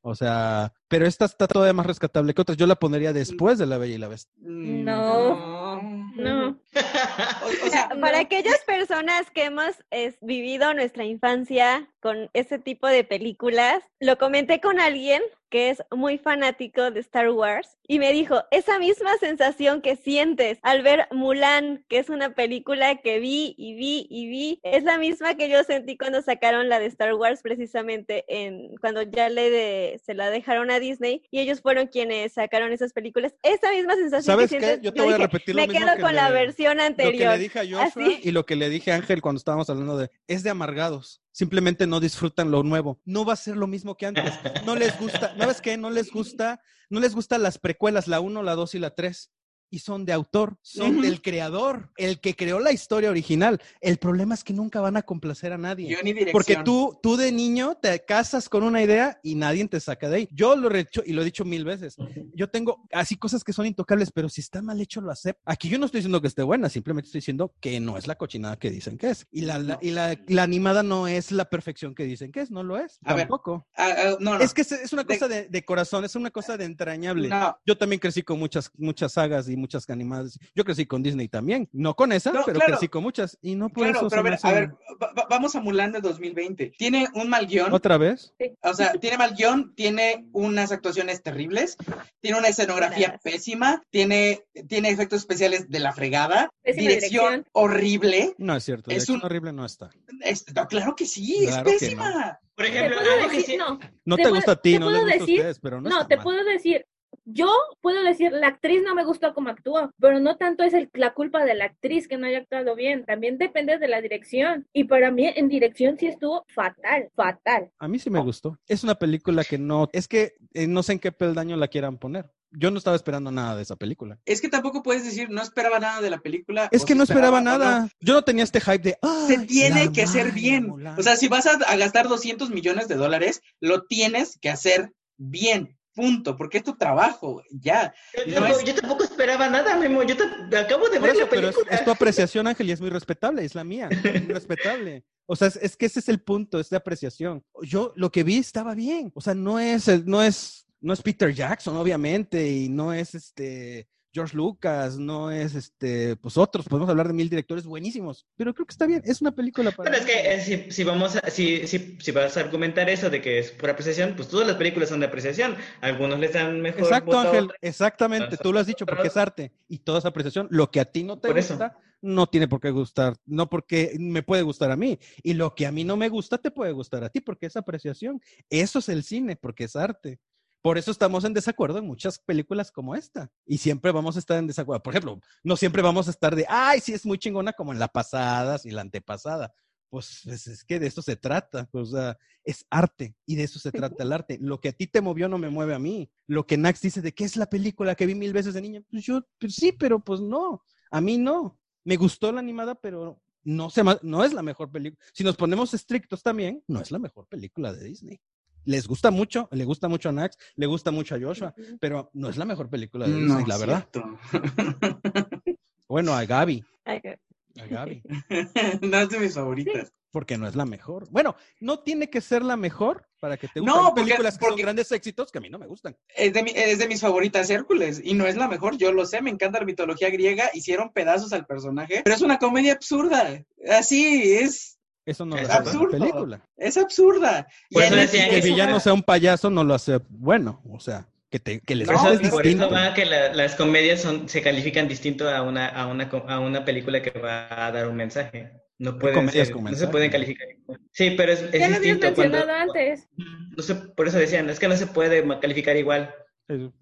[0.00, 2.58] O sea, pero esta está todavía más rescatable que otras.
[2.58, 4.32] Yo la pondría después de La Bella y la Bestia.
[4.38, 5.61] Mm, No.
[5.80, 6.58] No.
[7.42, 12.86] O, o sea, Para aquellas personas que hemos es, vivido nuestra infancia con ese tipo
[12.86, 18.10] de películas, lo comenté con alguien que es muy fanático de Star Wars y me
[18.14, 23.54] dijo, esa misma sensación que sientes al ver Mulan, que es una película que vi
[23.58, 27.12] y vi y vi, es la misma que yo sentí cuando sacaron la de Star
[27.14, 31.86] Wars precisamente en cuando ya le de- se la dejaron a Disney y ellos fueron
[31.86, 33.34] quienes sacaron esas películas.
[33.42, 34.64] Esa misma sensación ¿Sabes que qué?
[34.64, 36.80] sientes, Yo te voy a repetir lo me quedo que con la le- versión Lo
[36.82, 37.32] que anterior.
[37.32, 38.20] le dije a Joshua Así.
[38.22, 41.22] y lo que le dije a Ángel cuando estábamos hablando de es de amargados.
[41.32, 43.00] Simplemente no disfrutan lo nuevo.
[43.04, 44.32] No va a ser lo mismo que antes.
[44.64, 45.76] No les gusta, ¿sabes qué?
[45.76, 46.60] No les gusta,
[46.90, 49.30] no les gustan las precuelas, la 1, la 2 y la 3.
[49.72, 51.00] Y son de autor, son Ujú.
[51.02, 53.58] del creador, el que creó la historia original.
[53.80, 55.88] El problema es que nunca van a complacer a nadie.
[55.88, 56.32] guion y dirección.
[56.32, 60.16] Porque tú, tú de niño te casas con una idea y nadie te saca de
[60.16, 60.28] ahí.
[60.30, 61.96] Yo lo he hecho y lo he dicho mil veces.
[62.34, 65.40] Yo tengo así cosas que son intocables, pero si está mal hecho lo acepto.
[65.46, 68.16] Aquí yo no estoy diciendo que esté buena, simplemente estoy diciendo que no es la
[68.16, 69.26] cochinada que dicen que es.
[69.32, 72.50] Y la, la- y la, la animada no es la perfección que dicen que es,
[72.50, 72.98] no lo es.
[73.04, 73.66] A ver, tampoco.
[73.74, 74.40] Ah, ah, no, no.
[74.40, 77.28] Es que es, es una De- cosa de, de corazón, es una cosa de entrañable.
[77.28, 80.38] No, Yo también crecí con muchas, muchas sagas y muchas animadas.
[80.54, 81.68] Yo crecí con Disney también.
[81.72, 82.72] No con esa, No, pero claro.
[82.74, 83.38] crecí con muchas.
[83.40, 84.70] Y no por claro, eso pero a ver, hace- a ver,
[85.02, 86.72] va- va- vamos a Mulan de 2020.
[86.76, 88.34] Tiene un mal guion, ¿Otra vez?
[88.62, 91.76] o sea, tiene mal guion, tiene unas actuaciones terribles,
[92.20, 93.22] tiene una escenografía Gracias.
[93.22, 97.46] pésima, tiene, tiene efectos especiales de la fregada, dirección, dirección.
[97.52, 98.34] horrible.
[98.38, 98.90] No es cierto.
[98.90, 99.90] Es dirección un- horrible no está.
[100.20, 102.38] Es- no, claro que sí, Claro es que pésima.
[102.54, 104.56] Por Te ejemplo, puedo algo que decir, sí- no, No Te te, puedo- gusta a
[104.56, 106.22] ti, te no les puedo gusta a decir- ustedes, pero no, no, está te mal.
[106.24, 106.84] puedo decir,
[107.24, 107.48] yo
[107.80, 111.14] puedo decir, la actriz no me gustó como actuó, pero no tanto es el- la
[111.14, 114.66] culpa de la actriz que no haya actuado bien, también depende de la dirección.
[114.72, 117.70] Y para mí en dirección sí estuvo fatal, fatal.
[117.78, 118.58] A mí sí me gustó.
[118.68, 121.98] Es una película que no, es que eh, no sé en qué peldaño la quieran
[121.98, 122.30] poner.
[122.54, 124.18] Yo no estaba esperando nada de esa película.
[124.26, 126.68] Es que tampoco puedes decir, no esperaba nada de la película.
[126.70, 127.88] Es que no esperaba nada.
[128.00, 128.98] Yo no tenía este hype de.
[129.26, 130.66] Se "Ay, tiene que hacer bien.
[130.66, 130.98] Mulan".
[130.98, 134.92] O sea, si vas a, a gastar 200 millones de dólares, lo tienes que hacer
[135.16, 135.78] bien.
[135.94, 136.36] Punto.
[136.36, 137.42] Porque es tu trabajo.
[137.50, 137.94] Ya.
[138.26, 140.02] Yo, No es- yo tampoco esperaba nada, Memo.
[140.02, 141.76] Yo ta- acabo de Por ver eso, la pero es, película.
[141.76, 145.04] es tu apreciación, Ángel, y es muy respetable, es la mía, es muy respetable.
[145.26, 147.44] O sea, es, es que ese es el punto, es de apreciación.
[147.62, 149.12] Yo lo que vi estaba bien.
[149.14, 153.88] O sea, no es, no es, no es Peter Jackson, obviamente, y no es este
[154.12, 158.66] George Lucas, no es este, pues otros, podemos hablar de mil directores buenísimos, pero creo
[158.66, 159.90] que está bien, es una película para.
[159.90, 163.08] Bueno, es que eh, si, si vamos a, si, si, si vas a argumentar eso
[163.08, 165.56] de que es por apreciación, pues todas las películas son de apreciación.
[165.80, 167.58] Algunos les dan mejor Exacto, Ángel, otros.
[167.62, 170.48] exactamente, tú lo has dicho, porque es arte y todo es apreciación.
[170.50, 171.54] Lo que a ti no te Por eso.
[171.54, 174.98] gusta, no tiene por qué gustar, no porque me puede gustar a mí.
[175.22, 177.56] Y lo que a mí no me gusta, te puede gustar a ti, porque es
[177.56, 178.20] apreciación.
[178.50, 180.18] Eso es el cine, porque es arte.
[180.62, 183.30] Por eso estamos en desacuerdo en muchas películas como esta.
[183.44, 184.82] Y siempre vamos a estar en desacuerdo.
[184.82, 187.80] Por ejemplo, no siempre vamos a estar de, ay, sí es muy chingona como en
[187.80, 189.52] la pasada y la antepasada.
[189.90, 191.68] Pues es, es que de eso se trata.
[191.72, 194.38] O sea, es arte y de eso se trata el arte.
[194.40, 196.10] Lo que a ti te movió no me mueve a mí.
[196.28, 198.82] Lo que Nax dice de que es la película que vi mil veces de niña,
[198.88, 200.62] pues yo, pues sí, pero pues no.
[200.92, 201.58] A mí no.
[201.84, 205.04] Me gustó la animada, pero no, se, no es la mejor película.
[205.12, 208.20] Si nos ponemos estrictos también, no es la mejor película de Disney.
[208.64, 212.28] Les gusta mucho, le gusta mucho a Nax, le gusta mucho a Joshua, pero no
[212.28, 213.88] es la mejor película de Disney, No, la verdad.
[215.88, 218.02] Bueno, a Gaby, a Gaby,
[218.82, 219.92] no es de mis favoritas.
[220.10, 221.06] porque no es la mejor.
[221.10, 224.44] Bueno, no tiene que ser la mejor para que te No, gusten porque- películas que
[224.44, 225.94] son porque- grandes éxitos que a mí no me gustan.
[226.16, 229.04] Es de, mi- es de mis favoritas Hércules y no es la mejor, yo lo
[229.04, 233.44] sé, me encanta la mitología griega, hicieron pedazos al personaje, pero es una comedia absurda.
[233.70, 235.98] Así es, Eso no lo Es hace una absurdo.
[235.98, 236.40] película.
[236.56, 237.46] es absurda.
[237.70, 240.62] Y eso Que el villano sea un payaso no lo hace bueno.
[240.70, 242.74] O sea, que, te, que les No, Por guste eso, es por eso distinto.
[242.74, 246.64] va que la- las comedias son, se califican distinto a una, a, una, a una
[246.64, 248.52] película que va a dar un mensaje.
[248.78, 250.48] No pueden ser- con no se pueden calificar.
[250.50, 250.80] igual.
[250.92, 252.14] Sí, pero es, es Ya lo habías distinto.
[252.14, 253.08] cuando- mencionado antes.
[253.16, 256.14] no sé, por eso decían, es que no se puede calificar igual.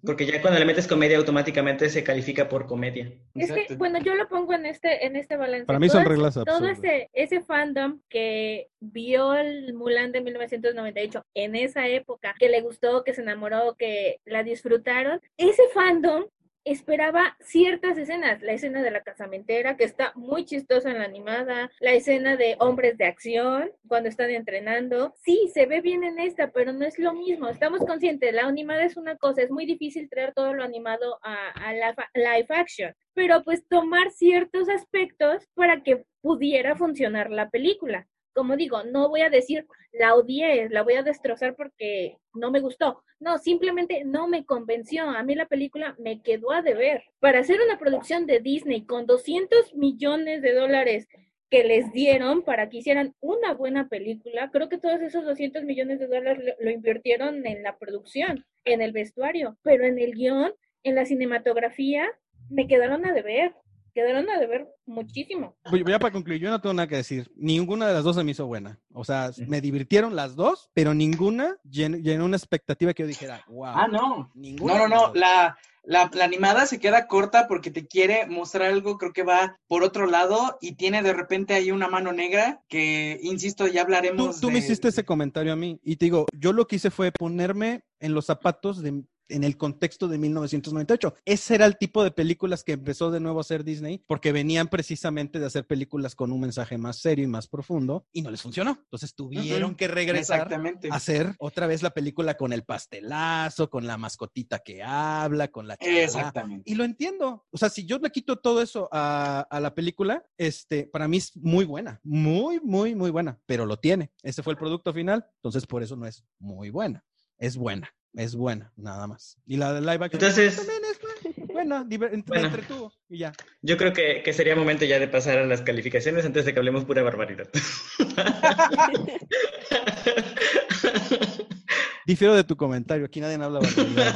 [0.03, 3.11] Porque ya cuando le metes comedia, automáticamente se califica por comedia.
[3.35, 5.65] Es que, bueno, yo lo pongo en este, en este balance.
[5.65, 6.77] Para mí son Todo reglas Todo absurdas.
[6.79, 13.03] ese, ese fandom que vio el Mulan de 1998 en esa época, que le gustó,
[13.03, 16.25] que se enamoró, que la disfrutaron, ese fandom
[16.63, 21.71] esperaba ciertas escenas, la escena de la casamentera, que está muy chistosa en la animada,
[21.79, 26.51] la escena de hombres de acción, cuando están entrenando, sí, se ve bien en esta,
[26.51, 30.09] pero no es lo mismo, estamos conscientes, la animada es una cosa, es muy difícil
[30.09, 35.81] traer todo lo animado a, a la live action, pero pues tomar ciertos aspectos para
[35.83, 38.07] que pudiera funcionar la película.
[38.33, 42.61] Como digo, no voy a decir la odié, la voy a destrozar porque no me
[42.61, 43.03] gustó.
[43.19, 45.03] No, simplemente no me convenció.
[45.03, 47.03] A mí la película me quedó a deber.
[47.19, 51.07] Para hacer una producción de Disney con 200 millones de dólares
[51.51, 55.99] que les dieron para que hicieran una buena película, creo que todos esos 200 millones
[55.99, 60.53] de dólares lo, invirtieron en la producción, en el vestuario, pero en el guion,
[60.83, 62.09] en la cinematografía,
[62.49, 63.53] me quedaron a deber.
[63.93, 65.55] Quedaron a deber muchísimo.
[65.69, 67.31] Voy- Ya para concluir, yo no tengo nada que decir.
[67.35, 68.79] Ninguna de las dos se me hizo buena.
[68.93, 73.43] O sea, me divirtieron las dos, pero ninguna llen- llenó una expectativa que yo dijera,
[73.47, 73.65] wow.
[73.65, 74.31] Ah, no.
[74.35, 75.13] Ninguna No, no, no.
[75.13, 79.57] La, la, la animada se queda corta porque te quiere mostrar algo, creo que va
[79.67, 83.79] por otro lado y tiene de repente ahí una mano negra que, insisto, ya Tú,
[83.81, 84.39] hablaremos.
[84.39, 86.91] tú me de- hiciste ese comentario a mí y te digo, yo lo que hice
[86.91, 91.15] fue ponerme en los zapatos de en el contexto de 1998.
[91.25, 94.67] Ese era el tipo de películas que empezó de nuevo a hacer Disney porque venían
[94.67, 98.41] precisamente de hacer películas con un mensaje más serio y más profundo y no les
[98.41, 98.79] funcionó.
[98.83, 100.89] Entonces tuvieron que regresar Exactamente.
[100.91, 105.67] a hacer otra vez la película con el pastelazo, con la mascotita que habla, con
[105.67, 106.03] la chalala.
[106.03, 106.69] Exactamente.
[106.69, 107.45] Y lo entiendo.
[107.51, 111.17] O sea, si yo le quito todo eso a, a la película, este, para mí
[111.17, 111.99] es muy buena.
[112.03, 113.39] Muy, muy, muy buena.
[113.45, 114.11] Pero lo tiene.
[114.23, 115.25] Ese fue el producto final.
[115.35, 117.03] Entonces, por eso no es muy buena.
[117.37, 117.91] Es buena.
[118.13, 119.37] Es buena, nada más.
[119.47, 121.15] Y la de live action Entonces- también es buena,
[121.53, 122.47] buena, diver- ent- Bueno.
[122.47, 123.31] entretuvo y ya.
[123.61, 126.59] Yo creo que, que sería momento ya de pasar a las calificaciones antes de que
[126.59, 127.47] hablemos pura barbaridad.
[132.05, 133.05] Difiero de tu comentario.
[133.05, 134.15] Aquí nadie habla barbaridades.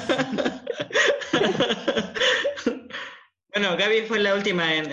[3.55, 4.91] Bueno, Gaby fue la última en,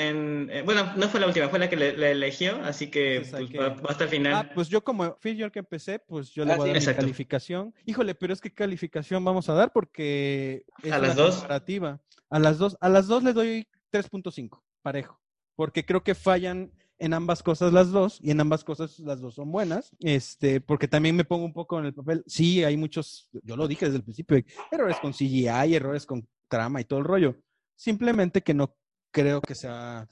[0.48, 3.58] en- Bueno, no fue la última, fue la que le, eligió, así que pues, que-
[3.58, 4.34] va, va hasta el final.
[4.34, 6.78] Ah, pues yo como fui yo el que empecé, pues yo le Ah, voy a
[6.80, 6.86] sí.
[6.86, 7.74] dar mi calificación.
[7.86, 11.34] Híjole, pero es que calificación vamos a dar porque es ¿A la las dos?
[11.38, 12.00] comparativa.
[12.30, 15.20] A las dos, a las dos le doy 3.5, parejo,
[15.56, 19.34] porque creo que fallan en ambas cosas las dos y en ambas cosas las dos
[19.34, 19.90] son buenas.
[19.98, 22.22] Este, porque también me pongo un poco en el papel.
[22.28, 24.40] Sí, hay muchos, yo lo dije desde el principio,
[24.70, 27.34] errores con CGI, errores con trama y todo el rollo.
[27.76, 28.74] Simplemente que no
[29.10, 30.08] creo que sea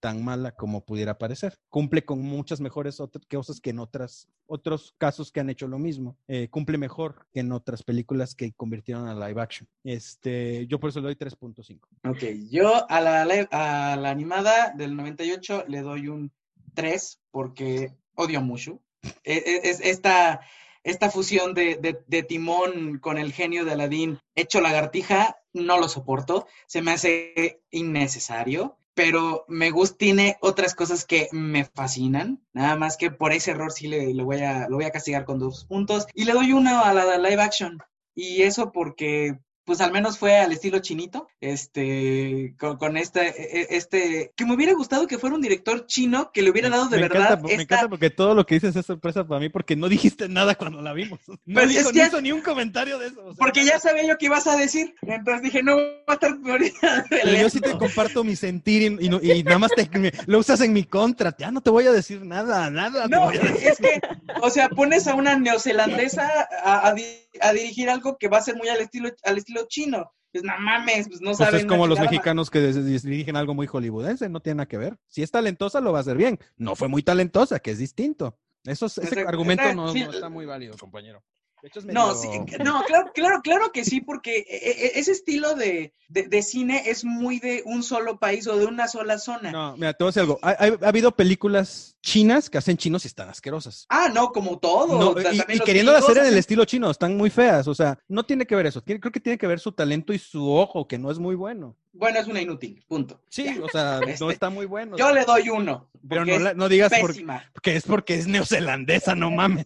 [0.00, 1.58] tan mala como pudiera parecer.
[1.68, 6.16] Cumple con muchas mejores cosas que en otras, otros casos que han hecho lo mismo.
[6.26, 9.68] Eh, cumple mejor que en otras películas que convirtieron a live action.
[9.84, 11.80] Este, yo por eso le doy 3.5.
[12.08, 16.32] Ok, yo a la, a la animada del 98 le doy un
[16.72, 18.80] 3 porque odio a.
[19.22, 20.40] E- e- Es, esta,
[20.82, 26.46] esta fusión de, de- Timón con el genio de Aladín hecho lagartija, no lo soporto.
[26.66, 28.76] Se me hace innecesario.
[28.92, 32.44] Pero me gusta, tiene otras cosas que me fascinan.
[32.52, 35.24] Nada más que por ese error sí le, le voy a, lo voy a castigar
[35.24, 36.06] con dos puntos.
[36.12, 37.78] Y le doy uno a la live action.
[38.14, 43.60] Y eso porque, pues al menos fue al estilo chinito, este, con, con este, e-
[43.62, 46.88] e- este, que me hubiera gustado que fuera un director chino que le hubiera dado
[46.88, 49.40] de me verdad encanta, me esta, encanta porque todo lo que dices es sorpresa para
[49.40, 51.20] mí porque no dijiste nada cuando la vimos.
[51.46, 53.20] No Pues dijo, que- hizo ni un comentario de eso.
[53.20, 56.12] o sea, porque ya sabía yo que ibas a decir, entonces dije, no va a
[56.14, 57.04] estar ahorita
[57.40, 60.38] yo sí te comparto mi sentir y, y no- y nada más te, me- lo
[60.38, 61.34] usas en mi contra.
[61.38, 63.08] Ya no te voy a decir nada, nada.
[63.08, 64.00] No, es que,
[64.42, 66.28] o sea, pones a una neozelandesa
[66.64, 66.94] a, a
[67.40, 70.12] a dirigir algo que va a ser muy al estilo, al estilo chino.
[70.32, 71.56] Pues no mames, pues no Pues saben.
[71.60, 74.96] es como los mexicanos que dirigen algo muy hollywoodense, no tiene nada que ver.
[75.08, 76.38] Si es talentosa, lo va a hacer bien.
[76.56, 78.38] No fue muy talentosa, que es distinto.
[78.64, 80.04] Eso, es- ese argumento Está- no, sí.
[80.04, 81.24] no está muy válido, compañero.
[81.62, 82.28] De hecho, es No, medio- sí,
[82.64, 86.84] no, claro, claro, claro que sí, porque e- e- ese estilo de, de- de cine
[86.86, 89.50] es muy de un solo país o de una sola zona.
[89.52, 90.38] No, mira, te voy a decir algo.
[90.42, 93.84] Ha, ha- ha habido películas chinas que hacen chinos y están asquerosas.
[93.90, 94.98] Ah, no, como todo.
[94.98, 97.68] No, o sea, y, y gringos hacer en el estilo chino, están muy feas.
[97.68, 98.80] O sea, no tiene que ver eso.
[98.82, 101.34] Tiene- creo que tiene que ver su talento y su ojo, que no es muy
[101.34, 101.76] bueno.
[101.92, 103.20] Bueno, es una inútil, punto.
[103.28, 104.96] Sí, o sea, no Este, está muy bueno.
[104.96, 105.88] Yo le doy uno.
[106.08, 107.44] Pero porque no, la- no digas por- pésima.
[107.62, 109.64] que es porque es neozelandesa, no mames.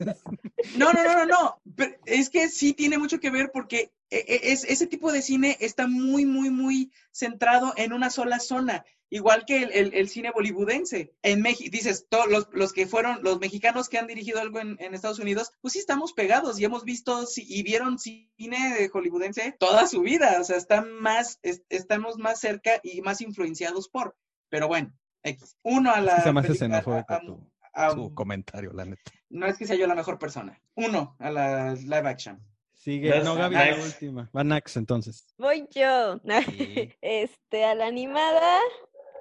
[0.77, 1.61] No, no, no, no, no.
[1.77, 5.23] Pero es que sí tiene mucho que ver porque e- e- es, ese tipo de
[5.23, 8.85] cine está muy, muy, muy centrado en una sola zona.
[9.11, 11.15] Igual que el, el- el cine bollywoodense.
[11.23, 14.77] En México, dices, todos los, los que fueron, los mexicanos que han dirigido algo en,
[14.81, 19.55] en Estados Unidos, pues sí estamos pegados y hemos visto y vieron cine de hollywoodense
[19.59, 20.39] toda su vida.
[20.41, 24.17] O sea, están más, es- estamos más cerca y más influenciados por.
[24.49, 24.93] Pero bueno,
[25.23, 25.57] X.
[25.63, 26.23] Uno a la.
[26.23, 29.13] Se me hace película- xenofóbico a- tu, a- tu comentario, la neta.
[29.29, 30.61] no es que sea yo la mejor persona.
[30.75, 32.41] Uno a la live action.
[32.73, 33.85] Sigue, no, Gaby, la Nax.
[33.87, 34.31] última.
[34.37, 35.33] Va Nax, entonces.
[35.39, 36.21] Voy yo.
[36.47, 36.91] Sí.
[37.01, 38.59] Este, a la animada,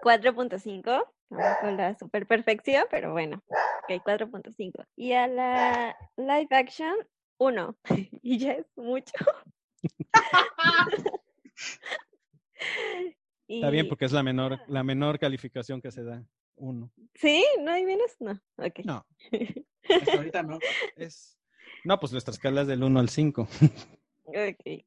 [0.04, 1.06] 4.5.
[1.30, 3.42] Vamos con la super perfección, pero bueno.
[3.48, 4.86] Ok, 4.5.
[4.98, 6.94] Y a la live action,
[7.40, 7.78] 1.
[8.22, 9.14] Y ya es mucho.
[13.48, 16.24] Está bien Y- porque es la menor, la menor calificación que se da.
[16.56, 16.92] Uno.
[17.16, 17.44] ¿Sí?
[17.62, 18.12] ¿No hay menos?
[18.20, 18.34] No.
[18.58, 18.80] Ok.
[18.86, 19.06] No,
[19.90, 20.60] Hasta ahorita no.
[20.96, 21.38] es.
[21.84, 23.48] No, pues nuestra escala es del 1 al 5.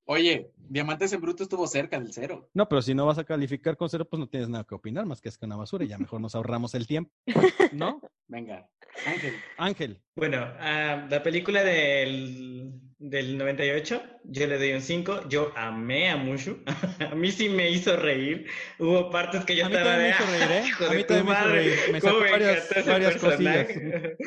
[0.06, 2.48] Oye, Diamantes en Bruto estuvo cerca del cero.
[2.54, 5.04] No, pero si no vas a calificar con cero, pues no tienes nada que opinar,
[5.06, 7.12] más que es que una basura y ya mejor nos ahorramos el tiempo.
[7.72, 8.00] ¿No?
[8.28, 8.68] Venga,
[9.06, 9.34] Ángel.
[9.58, 10.00] Ángel.
[10.16, 15.28] Bueno, a la película del, del 98, yo le doy un 5.
[15.28, 16.62] Yo amé a Mushu.
[17.10, 18.46] a mí sí me hizo reír.
[18.78, 20.24] Hubo partes que yo A mí estaba también de.
[20.26, 20.66] me hizo reír, ¿eh?
[20.66, 21.78] "Hijo A mí también me hizo reír.
[21.92, 24.16] Me sacó varias- varias personaje".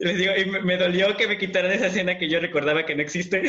[0.00, 2.94] Les digo, y me, me dolió que me quitaran esa escena que yo recordaba que
[2.94, 3.42] no existe.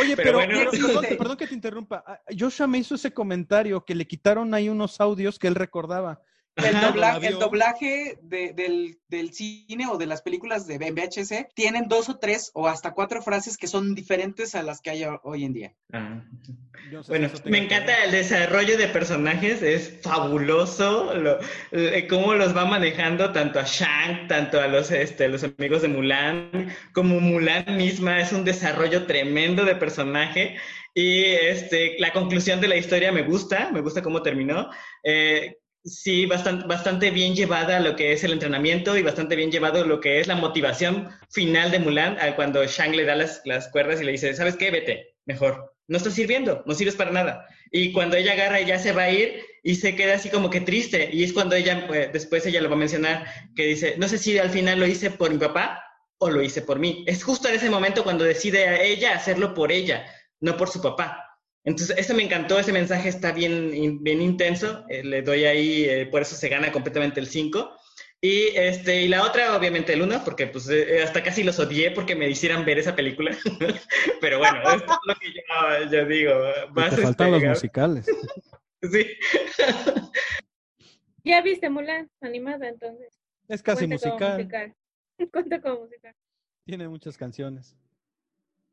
[0.00, 0.54] Oye, Pero pero, bueno.
[0.54, 2.04] pero, Pero perdón, perdón que te interrumpa.
[2.06, 6.22] Ah, Joshua me hizo ese comentario que le quitaron ahí unos audios que él recordaba.
[6.56, 12.10] El, dobla- doblaje de- del, del cine o de las películas de VHS tienen dos
[12.10, 15.52] o tres o hasta cuatro frases que son diferentes a las que hay hoy en
[15.54, 15.74] día.
[15.94, 16.22] Ah.
[16.90, 21.38] No sé Bueno, me encanta el desarrollo de personajes, es fabuloso lo-
[21.70, 25.88] eh, cómo los va manejando tanto a Shang, tanto a los, este, los amigos de
[25.88, 30.56] Mulan, como Mulan misma, es un desarrollo tremendo de personaje
[30.94, 34.68] y este, la conclusión de la historia me gusta, me gusta cómo terminó.
[35.02, 39.84] Eh, sí, bastante, bastante bien llevada lo que es el entrenamiento y bastante bien llevado
[39.84, 44.00] lo que es la motivación final de Mulan cuando Shang le da las, las cuerdas
[44.00, 44.70] y le dice, ¿sabes qué?
[44.70, 45.74] Vete, mejor.
[45.88, 47.46] No estás sirviendo, no sirves para nada.
[47.70, 50.50] Y cuando ella agarra y ya se va a ir y se queda así como
[50.50, 51.10] que triste.
[51.12, 53.26] Y es cuando ella, pues, después ella lo va a mencionar,
[53.56, 55.84] que dice, no sé si al final lo hice por mi papá
[56.18, 57.04] o lo hice por mí.
[57.06, 60.06] Es justo en ese momento cuando decide a ella hacerlo por ella,
[60.40, 61.31] no por su papá.
[61.64, 66.06] Entonces, ese me encantó, ese mensaje está bien, bien intenso, eh, le doy ahí, eh,
[66.06, 67.76] por eso se gana completamente el 5.
[68.20, 71.90] Y, este, y la otra, obviamente, el 1, porque pues eh, hasta casi los odié
[71.90, 73.36] porque me hicieran ver esa película.
[74.20, 76.32] Pero bueno, esto es lo que yo, yo digo.
[76.72, 78.06] Más te faltan este, los musicales.
[78.82, 79.06] Sí.
[81.24, 83.16] ¿Ya viste Mulan animada entonces?
[83.46, 84.32] Es casi Cuenta musical.
[84.38, 84.74] musical.
[85.30, 86.14] Cuenta como musical.
[86.64, 87.76] Tiene muchas canciones.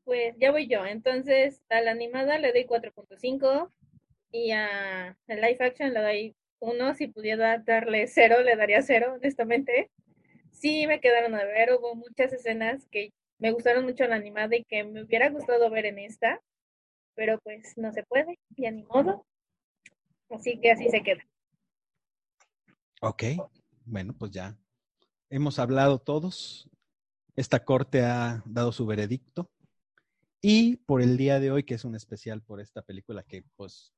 [0.09, 0.87] Pues ya voy yo.
[0.87, 3.71] Entonces, a la animada le doy 4.5
[4.31, 6.95] y a el live action le doy 1.
[6.95, 9.91] Si pudiera darle 0, le daría 0, honestamente.
[10.49, 11.73] Sí, me quedaron a ver.
[11.73, 15.85] Hubo muchas escenas que me gustaron mucho la animada y que me hubiera gustado ver
[15.85, 16.41] en esta.
[17.13, 19.27] Pero pues no se puede, ya ni modo.
[20.31, 21.21] Así que así se queda.
[23.01, 23.25] Ok,
[23.85, 24.57] bueno, pues ya
[25.29, 26.67] hemos hablado todos.
[27.35, 29.51] Esta corte ha dado su veredicto.
[30.41, 33.93] Y por el día de hoy, que es un especial por esta película que, pues,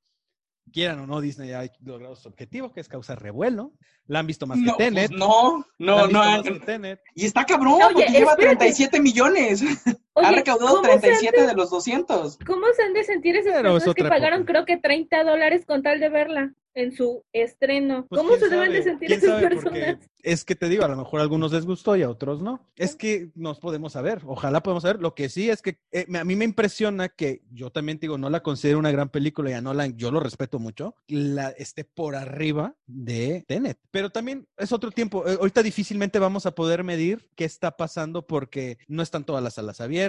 [0.72, 3.74] quieran o no, Disney ha logrado su objetivo, que es causar revuelo.
[4.06, 5.10] La han visto más No, que Tenet.
[5.10, 6.32] pues no, La no, han visto no.
[6.32, 7.02] más que Tenet.
[7.16, 8.58] Y está cabrón, Oye, porque lleva espérate.
[8.58, 9.62] 37 millones.
[10.16, 12.40] ha recaudado ¿cómo se han 37 de los 200.
[12.46, 14.52] ¿Cómo se han de sentir esas Pero es personas que pagaron época.
[14.52, 18.06] creo que 30 dólares con tal de verla en su estreno?
[18.08, 20.10] Pues, ¿Cómo se deben de sentir quién esas sabe, porque personas?
[20.24, 22.68] Es que te digo, a lo mejor a algunos les gustó y a otros no.
[22.76, 25.02] Es que nos podemos saber, ojalá podemos saber.
[25.02, 28.30] Lo que sí es que eh, a mí me impresiona que yo también digo, no
[28.30, 32.16] la considero una gran película y a Nolan yo lo respeto mucho, la esté por
[32.16, 33.80] arriba de Tenet.
[33.90, 35.28] Pero también es otro tiempo.
[35.28, 39.56] Eh, ahorita difícilmente vamos a poder medir qué está pasando porque no están todas las
[39.56, 40.01] salas abiertas.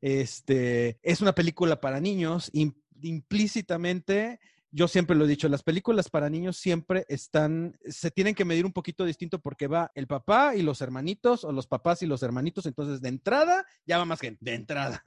[0.00, 2.50] Este es una película para niños.
[2.52, 4.40] im- implícitamente
[4.72, 8.66] yo siempre lo he dicho, las películas para niños siempre están, se tienen que medir
[8.66, 12.22] un poquito distinto porque va el papá y los hermanitos o los papás y los
[12.22, 15.02] hermanitos, entonces de entrada ya va más gente, de entrada.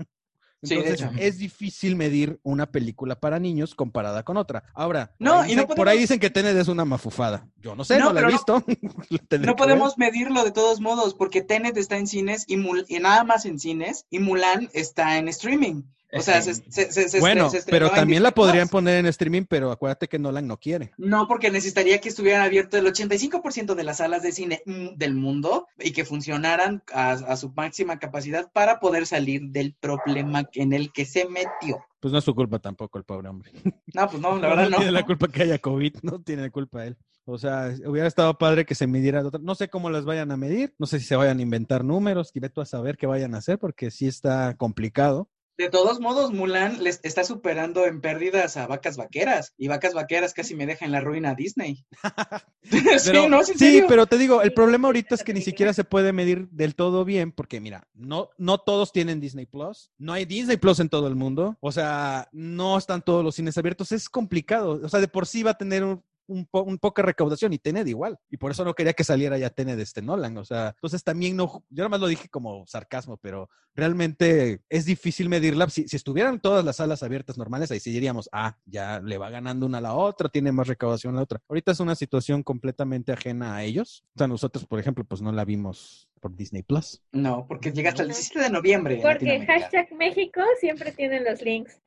[0.61, 4.63] Entonces es difícil medir una película para niños comparada con otra.
[4.73, 7.47] Ahora, por, No, ahí, y no dicen, por ahí dicen que Tenet es una mafufada.
[7.61, 8.63] Yo no sé, No, no, la he visto.
[9.09, 9.55] No ver.
[9.55, 13.45] podemos medirlo de todos modos, porque Tenet está en cines y, Mul- y nada más
[13.45, 15.83] en cines, y Mulan está en streaming.
[16.11, 20.07] O sea, se, se- Bueno, se pero también la podrían poner en streaming, pero acuérdate
[20.07, 20.91] que Nolan no quiere.
[20.97, 25.13] No, porque necesitaría que estuvieran abiertas el 85% de las salas de cine mm, del
[25.13, 30.73] mundo y que funcionaran a, a su máxima capacidad para poder salir del problema en
[30.73, 31.85] el que se metió.
[31.99, 33.51] Pues no es su culpa tampoco el pobre hombre.
[33.93, 34.77] No, pues no, la verdad no.
[34.77, 36.95] tiene la culpa que haya COVID, no tiene la culpa él.
[37.25, 39.21] O sea, hubiera estado padre que se midiera.
[39.21, 41.41] de otra- No sé cómo las vayan a medir, no sé si se vayan a
[41.41, 45.29] inventar números, tú a saber qué vayan a hacer, porque sí está complicado.
[45.59, 50.33] De todos modos, Mulan les está superando en pérdidas a Vacas Vaqueras y Vacas Vaqueras
[50.33, 51.85] casi me deja en la ruina a Disney.
[52.63, 53.85] sí, Pero, no, ¿Es en sí, serio?
[53.89, 57.03] pero te digo, el problema ahorita es que ni siquiera se puede medir del todo
[57.03, 61.09] bien, porque mira, no, no todos tienen Disney Plus, no hay Disney Plus en todo
[61.09, 65.09] el mundo, o sea, no están todos los cines abiertos, es complicado, o sea, de
[65.09, 68.37] por sí va a tener un, un, po- un poca recaudación y Tenet igual, y
[68.37, 71.35] por eso no quería que saliera ya Tenet de este Nolan, o sea, entonces también
[71.35, 75.95] no, yo nada más lo dije como sarcasmo, pero realmente es difícil medirla, si, si
[75.95, 79.79] estuvieran todas las salas abiertas normales, ahí sí diríamos, ah, ya le va ganando una
[79.79, 83.63] a la otra, tiene más recaudación la otra, ahorita es una situación completamente ajena a
[83.63, 87.01] ellos, o sea, nosotros, por ejemplo, pues no la vimos por Disney Plus.
[87.11, 88.99] No, porque llega hasta el 17 de noviembre.
[89.01, 91.79] Porque hashtag México siempre tienen los links.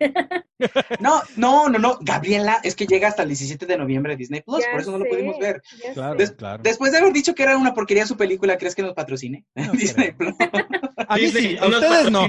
[1.01, 4.65] No, no, no, no, Gabriela, es que llega hasta el 17 de noviembre Disney Plus,
[4.65, 5.63] Ya por eso no lo pudimos ver.
[5.95, 6.15] Claro.
[6.17, 6.63] Des- claro.
[6.63, 9.45] Después de haber dicho que era una porquería su película, ¿crees que nos patrocine?
[9.55, 10.37] No Disney creo.
[10.37, 10.51] Plus.
[11.13, 12.21] A mí sí, a no nos ustedes no.
[12.25, 12.27] A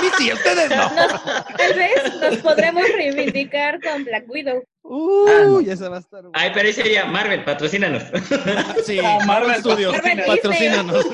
[0.00, 0.90] mí sí, a ustedes no.
[1.58, 4.64] Tal vez nos podremos reivindicar con Black Widow.
[4.82, 6.22] Uy, esa va a estar.
[6.32, 8.04] Ay, pero ahí sería Marvel, patrocínanos.
[8.84, 11.04] Sí, Ah, Marvel Marvel Studios, Marvel patrocínanos.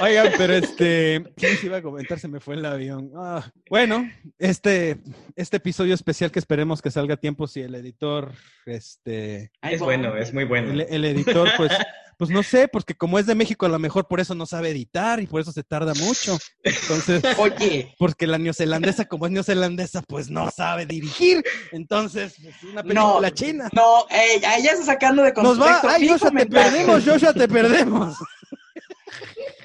[0.00, 2.18] Oigan, pero este, ¿qué les iba a comentar?
[2.18, 3.10] Se me fue el avión.
[3.16, 4.98] Ah, bueno, este,
[5.36, 8.32] este episodio especial que esperemos que salga a tiempo si el editor,
[8.66, 10.72] este, es bueno, es muy bueno.
[10.72, 11.72] el, el editor, pues,
[12.16, 14.70] pues no sé, porque como es de México, a lo mejor por eso no sabe
[14.70, 16.38] editar y por eso se tarda mucho.
[16.62, 21.42] Entonces, Oye, porque la neozelandesa, como es neozelandesa, pues no sabe dirigir.
[21.72, 22.88] Entonces, pues, una No.
[22.88, 23.68] película china.
[23.72, 25.86] no, ey, a ella está sacando de Nos contexto.
[25.86, 28.16] va, ay, Joshua, te perdemos, Joshua, te perdemos.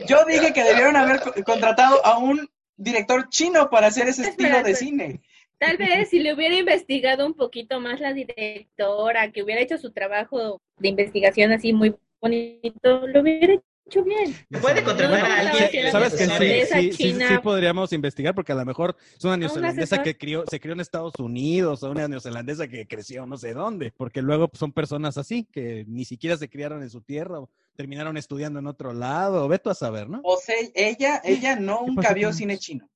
[0.07, 4.61] Yo dije que debieron haber co- contratado a un director chino para hacer ese estilo
[4.63, 5.21] de cine.
[5.57, 9.91] Tal vez si le hubiera investigado un poquito más la directora, que hubiera hecho su
[9.91, 13.53] trabajo de investigación así muy bonito, lo hubiera
[13.87, 14.35] hecho bien.
[14.61, 15.91] Puede contratar No, a alguien.
[15.91, 18.35] ¿Sabes que sí, sí, sí, sí podríamos investigar?
[18.35, 21.91] Porque a lo mejor es una neozelandesa que crió, se crió en Estados Unidos o
[21.91, 23.93] una neozelandesa que creció no sé dónde.
[23.95, 27.49] Porque luego pues, son personas así que ni siquiera se criaron en su tierra o
[27.75, 29.47] terminaron estudiando en otro lado.
[29.47, 30.21] Ve tú a saber, ¿no?
[30.23, 32.89] O sea, ella, ella nunca vio con- cine chino.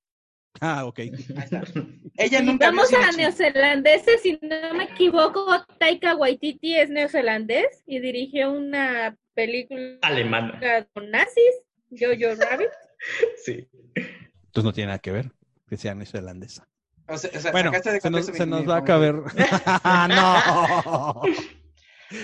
[0.62, 1.00] Ah, ok.
[1.00, 1.12] Ahí
[1.44, 1.62] está.
[2.18, 5.46] Ella nunca Vamos a neozelandeses, si no me equivoco,
[5.78, 10.60] Taika Waititi es neozelandés y dirigió una película Alemana.
[10.94, 11.54] con nazis,
[11.92, 12.70] Jojo Rabbit.
[13.46, 13.70] Sí.
[13.96, 15.32] Entonces no tiene nada que ver
[15.70, 16.68] que sea neozelandesa.
[17.08, 17.72] O sea, o sea, Bueno,
[18.02, 19.16] se nos, se nos va a caber.
[20.10, 21.22] ¡No!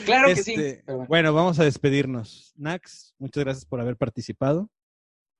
[0.05, 0.81] Claro que Este, sí.
[0.85, 1.07] pero bueno.
[1.09, 2.53] Bueno, vamos a despedirnos.
[2.55, 4.69] Nax, muchas gracias por haber participado.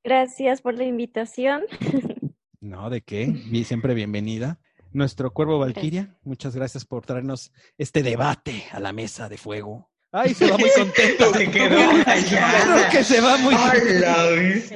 [0.04, 1.64] Gracias por la invitación.
[2.62, 3.32] No, ¿de qué?
[3.64, 4.60] Siempre bienvenida.
[4.92, 9.92] Nuestro cuervo Valquiria, muchas gracias por traernos este debate a la mesa de fuego.
[10.12, 11.32] Ay, se va muy contento.
[11.34, 11.78] Se quedó.
[11.78, 14.30] Creo que se va muy ¡Hala!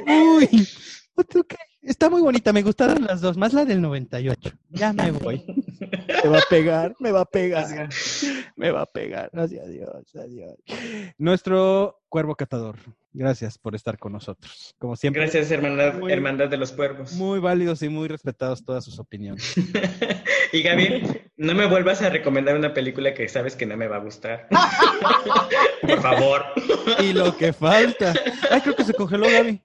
[0.05, 0.67] Uy,
[1.29, 1.55] ¿tú qué?
[1.81, 4.51] Está muy bonita, me gustaron las dos, más la del 98.
[4.69, 5.43] Ya me voy.
[6.23, 7.89] Me va a pegar, me va a pegar,
[8.57, 9.29] me va a pegar.
[9.31, 10.55] Gracias, adiós, adiós.
[11.17, 12.75] Nuestro cuervo catador,
[13.13, 14.75] gracias por estar con nosotros.
[14.77, 17.13] Como siempre, Gracias, hermandad, Muy- hermandad de los cuervos.
[17.13, 19.53] muy válidos y muy respetados todas sus opiniones.
[20.51, 21.03] y Gaby,
[21.37, 24.47] no me vuelvas a recomendar una película que sabes que no me va a gustar.
[25.81, 26.45] Por favor.
[26.99, 28.13] Y lo que falta.
[28.49, 29.61] Ay, creo que se congeló Gaby.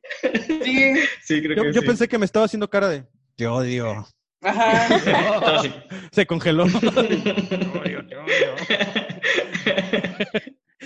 [0.64, 0.94] Sí.
[1.22, 1.86] Sí, creo Yo, que yo sí.
[1.86, 3.04] pensé que me estaba haciendo cara de
[3.36, 4.06] te odio.
[4.42, 5.62] Ajá.
[6.12, 6.66] Se congeló.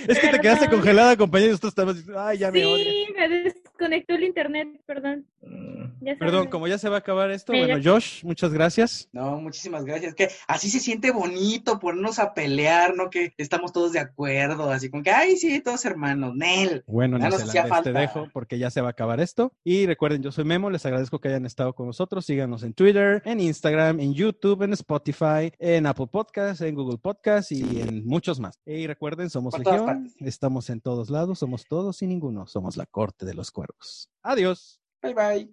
[0.07, 2.85] Es que te quedaste congelada, compañero, y nosotros estábamos diciendo, ay, ya me odio.
[2.85, 5.27] Sí, me desconectó el internet, perdón.
[5.41, 6.17] Mm.
[6.19, 9.09] Perdón, como ya se va a acabar esto, bueno, Josh, muchas gracias.
[9.13, 10.15] No, muchísimas gracias.
[10.15, 13.11] Que así se siente bonito ponernos a pelear, ¿no?
[13.11, 16.85] Que estamos todos de acuerdo, así como que, ay, sí, todos hermanos, Nel.
[16.87, 17.93] Bueno, Ya nos hacía te falta.
[17.93, 19.53] dejo porque ya se va a acabar esto.
[19.65, 22.25] Y recuerden, yo soy Memo, les agradezco que hayan estado con nosotros.
[22.25, 27.53] Síganos en Twitter, en Instagram, en YouTube, en Spotify, en Apple Podcasts, en Google Podcasts
[27.53, 28.59] y en muchos más.
[28.67, 32.87] Y recuerden, somos Por Legión, estamos en todos lados, somos todos y ninguno, somos la
[32.87, 34.11] corte de los cuervos.
[34.23, 34.78] Adiós.
[35.01, 35.49] バイバイ。